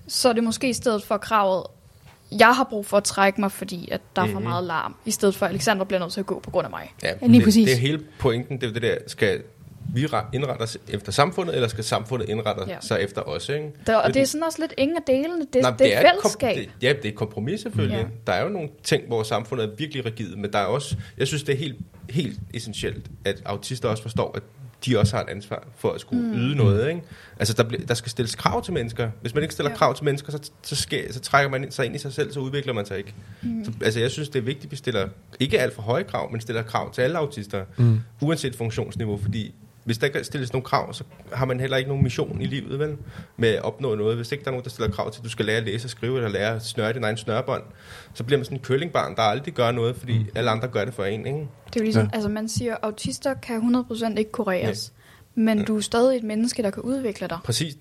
[0.09, 1.63] så er det måske i stedet for kravet,
[2.39, 4.49] jeg har brug for at trække mig, fordi at der er for Mhm.
[4.49, 6.71] meget larm, i stedet for at Alexandra bliver nødt til at gå på grund af
[6.71, 6.93] mig.
[7.03, 7.65] ja, lige det, præcis.
[7.67, 9.43] Det er hele pointen, det er det der, skal
[9.95, 12.77] vi ra- indrette os efter samfundet, eller skal samfundet indrette Ja.
[12.81, 13.71] sig efter os, ikke?
[13.87, 15.47] Der, og Det- det er sådan også lidt ingen af delene.
[15.53, 16.57] Det, Nej, det, er et kom- fællesskab.
[16.57, 17.97] det, ja, det er et kompromis selvfølgelig.
[17.97, 18.03] Ja.
[18.03, 18.09] Ja.
[18.27, 21.27] Der er jo nogle ting, hvor samfundet er virkelig rigid, men der er også, jeg
[21.27, 21.77] synes, det er helt,
[22.11, 24.43] helt essentielt, at autister også forstår, at
[24.87, 26.35] de også har et ansvar for at skulle mm.
[26.35, 26.89] yde noget.
[26.89, 27.03] Ikke?
[27.39, 29.11] Altså, der, der skal stilles krav til mennesker.
[29.21, 29.75] Hvis man ikke stiller Ja.
[29.75, 29.79] ja.
[29.79, 32.41] krav til mennesker, så, så, sker, så trækker man sig ind i sig selv, så
[32.41, 33.15] udvikler man sig ikke.
[33.43, 33.65] Mm.
[33.65, 35.09] Så, altså, jeg synes, det er vigtigt, at vi stiller
[35.41, 38.01] ikke alt for høje krav, men stiller krav til alle autister, mm.
[38.21, 39.55] uanset funktionsniveau, fordi
[39.85, 42.79] hvis der ikke stilles nogle krav, så har man heller ikke nogen mission i livet,
[42.79, 42.97] vel?
[43.37, 44.17] Med at opnå noget.
[44.17, 45.87] Hvis ikke der er nogen, der stiller krav til, at du skal lære at læse
[45.87, 47.63] og skrive, eller lære at snøre din egen snørebånd,
[48.15, 50.95] så bliver man sådan en køllingbarn, der aldrig gør noget, fordi alle andre gør det
[50.95, 51.39] for en, ikke?
[51.39, 52.07] Det er jo ligesom, Ja.
[52.13, 52.15] ja.
[52.17, 54.93] altså man siger, autister kan 100% ikke kureres.
[55.35, 57.39] Men du er stadig et menneske, der kan udvikle dig.
[57.45, 57.75] Præcis.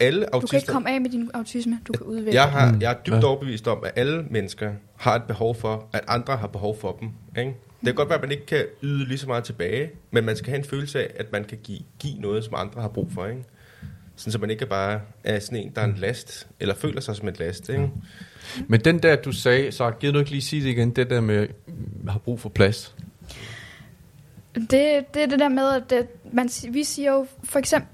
[0.00, 0.56] Alle Du kan autister...
[0.56, 2.60] ikke komme af med din autisme, du kan udvikle jeg, dig.
[2.60, 3.24] har, jeg er dybt Ja.
[3.26, 7.08] overbevist om, at alle mennesker har et behov for, at andre har behov for dem.
[7.38, 7.54] Ikke?
[7.82, 10.36] Det kan godt være, at man ikke kan yde lige så meget tilbage, men man
[10.36, 13.12] skal have en følelse af, at man kan give, give noget, som andre har brug
[13.12, 13.26] for.
[13.26, 13.44] Ikke?
[14.16, 17.16] Sådan, så man ikke bare er sådan en, der er en last, eller føler sig
[17.16, 17.68] som en last.
[17.68, 17.90] Ikke?
[18.68, 21.20] Men den der, du sagde, så gider du ikke lige sige det igen, det der
[21.20, 22.94] med, mm, har brug for plads.
[24.54, 24.70] Det,
[25.14, 27.88] det er det der med, at det, man, vi siger jo for eksempel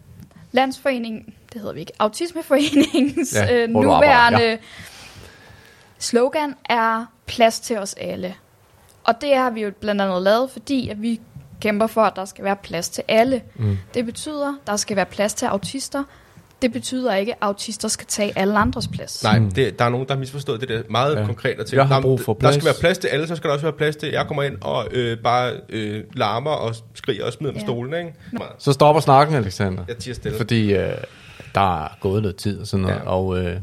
[0.52, 4.56] Landsforeningen, det hedder vi ikke, Autismeforeningens Ja, øh, du arbejder, nuværende ja.
[5.98, 8.34] slogan er plads til os alle.
[9.08, 11.20] Og det har vi jo blandt andet lavet, fordi at vi
[11.60, 13.42] kæmper for, at der skal være plads til alle.
[13.56, 13.78] Mm.
[13.94, 16.04] Det betyder, at der skal være plads til autister.
[16.62, 19.22] Det betyder ikke, at autister skal tage alle andres plads.
[19.24, 19.50] Nej, Mm.
[19.50, 21.24] det, der er nogen, der har misforstået det der meget Ja.
[21.26, 21.56] konkret.
[21.56, 23.48] Tænkt, Jeg har "Nå, brug for Der plads." skal være plads til alle, så skal
[23.48, 27.24] der også være plads til, jeg kommer ind og øh, bare øh, larmer og skriger
[27.26, 27.66] og smider med Ja.
[27.66, 27.94] stolen.
[27.94, 28.14] Ikke?
[28.58, 29.84] Så stopper snakken, Alexander.
[29.88, 30.38] Jeg tiger stille.
[30.38, 30.92] Fordi øh,
[31.54, 33.10] der er gået noget tid og sådan noget, ja.
[33.10, 33.56] Og øh,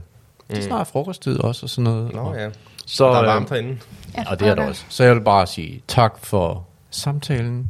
[0.50, 2.14] det er snart frokosttid også og sådan noget.
[2.14, 2.50] Nå og, ja,
[2.86, 3.78] så, der er øh, varmt herinde.
[4.18, 4.86] Ja, Og det er der også.
[4.90, 7.68] Så jeg vil bare sige tak for samtalen.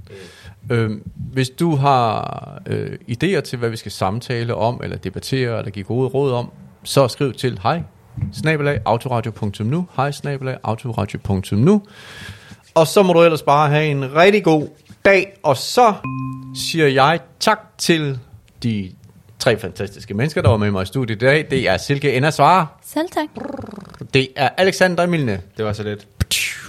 [0.70, 5.72] Øhm, hvis du har øh, idéer til, hvad vi skal samtale om, eller debattere, eller
[5.72, 6.52] give gode råd om,
[6.84, 7.82] så skriv til hej,
[8.34, 11.82] snabelag, autoradio.nu, hej, snabelag, autoradio.nu.
[12.76, 14.68] Og så må du ellers bare have en rigtig god
[15.06, 15.94] dag, og så
[16.56, 18.20] siger jeg tak til
[18.64, 18.92] de
[19.40, 21.48] tre fantastiske mennesker, der var med mig i studiet i dag.
[21.50, 23.46] Det er Silke Enda Svare, Selv tak.
[24.14, 26.08] det er Alexander Milne, Det var så lidt.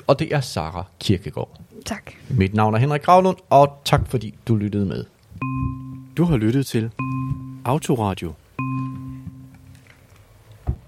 [0.07, 1.61] Og det er Sara Kirkegaard.
[1.87, 2.13] Tak.
[2.29, 5.05] Mit navn er Henrik Gravlund, og tak fordi du lyttede med.
[6.17, 6.91] Du har lyttet til
[7.65, 8.33] Autoradio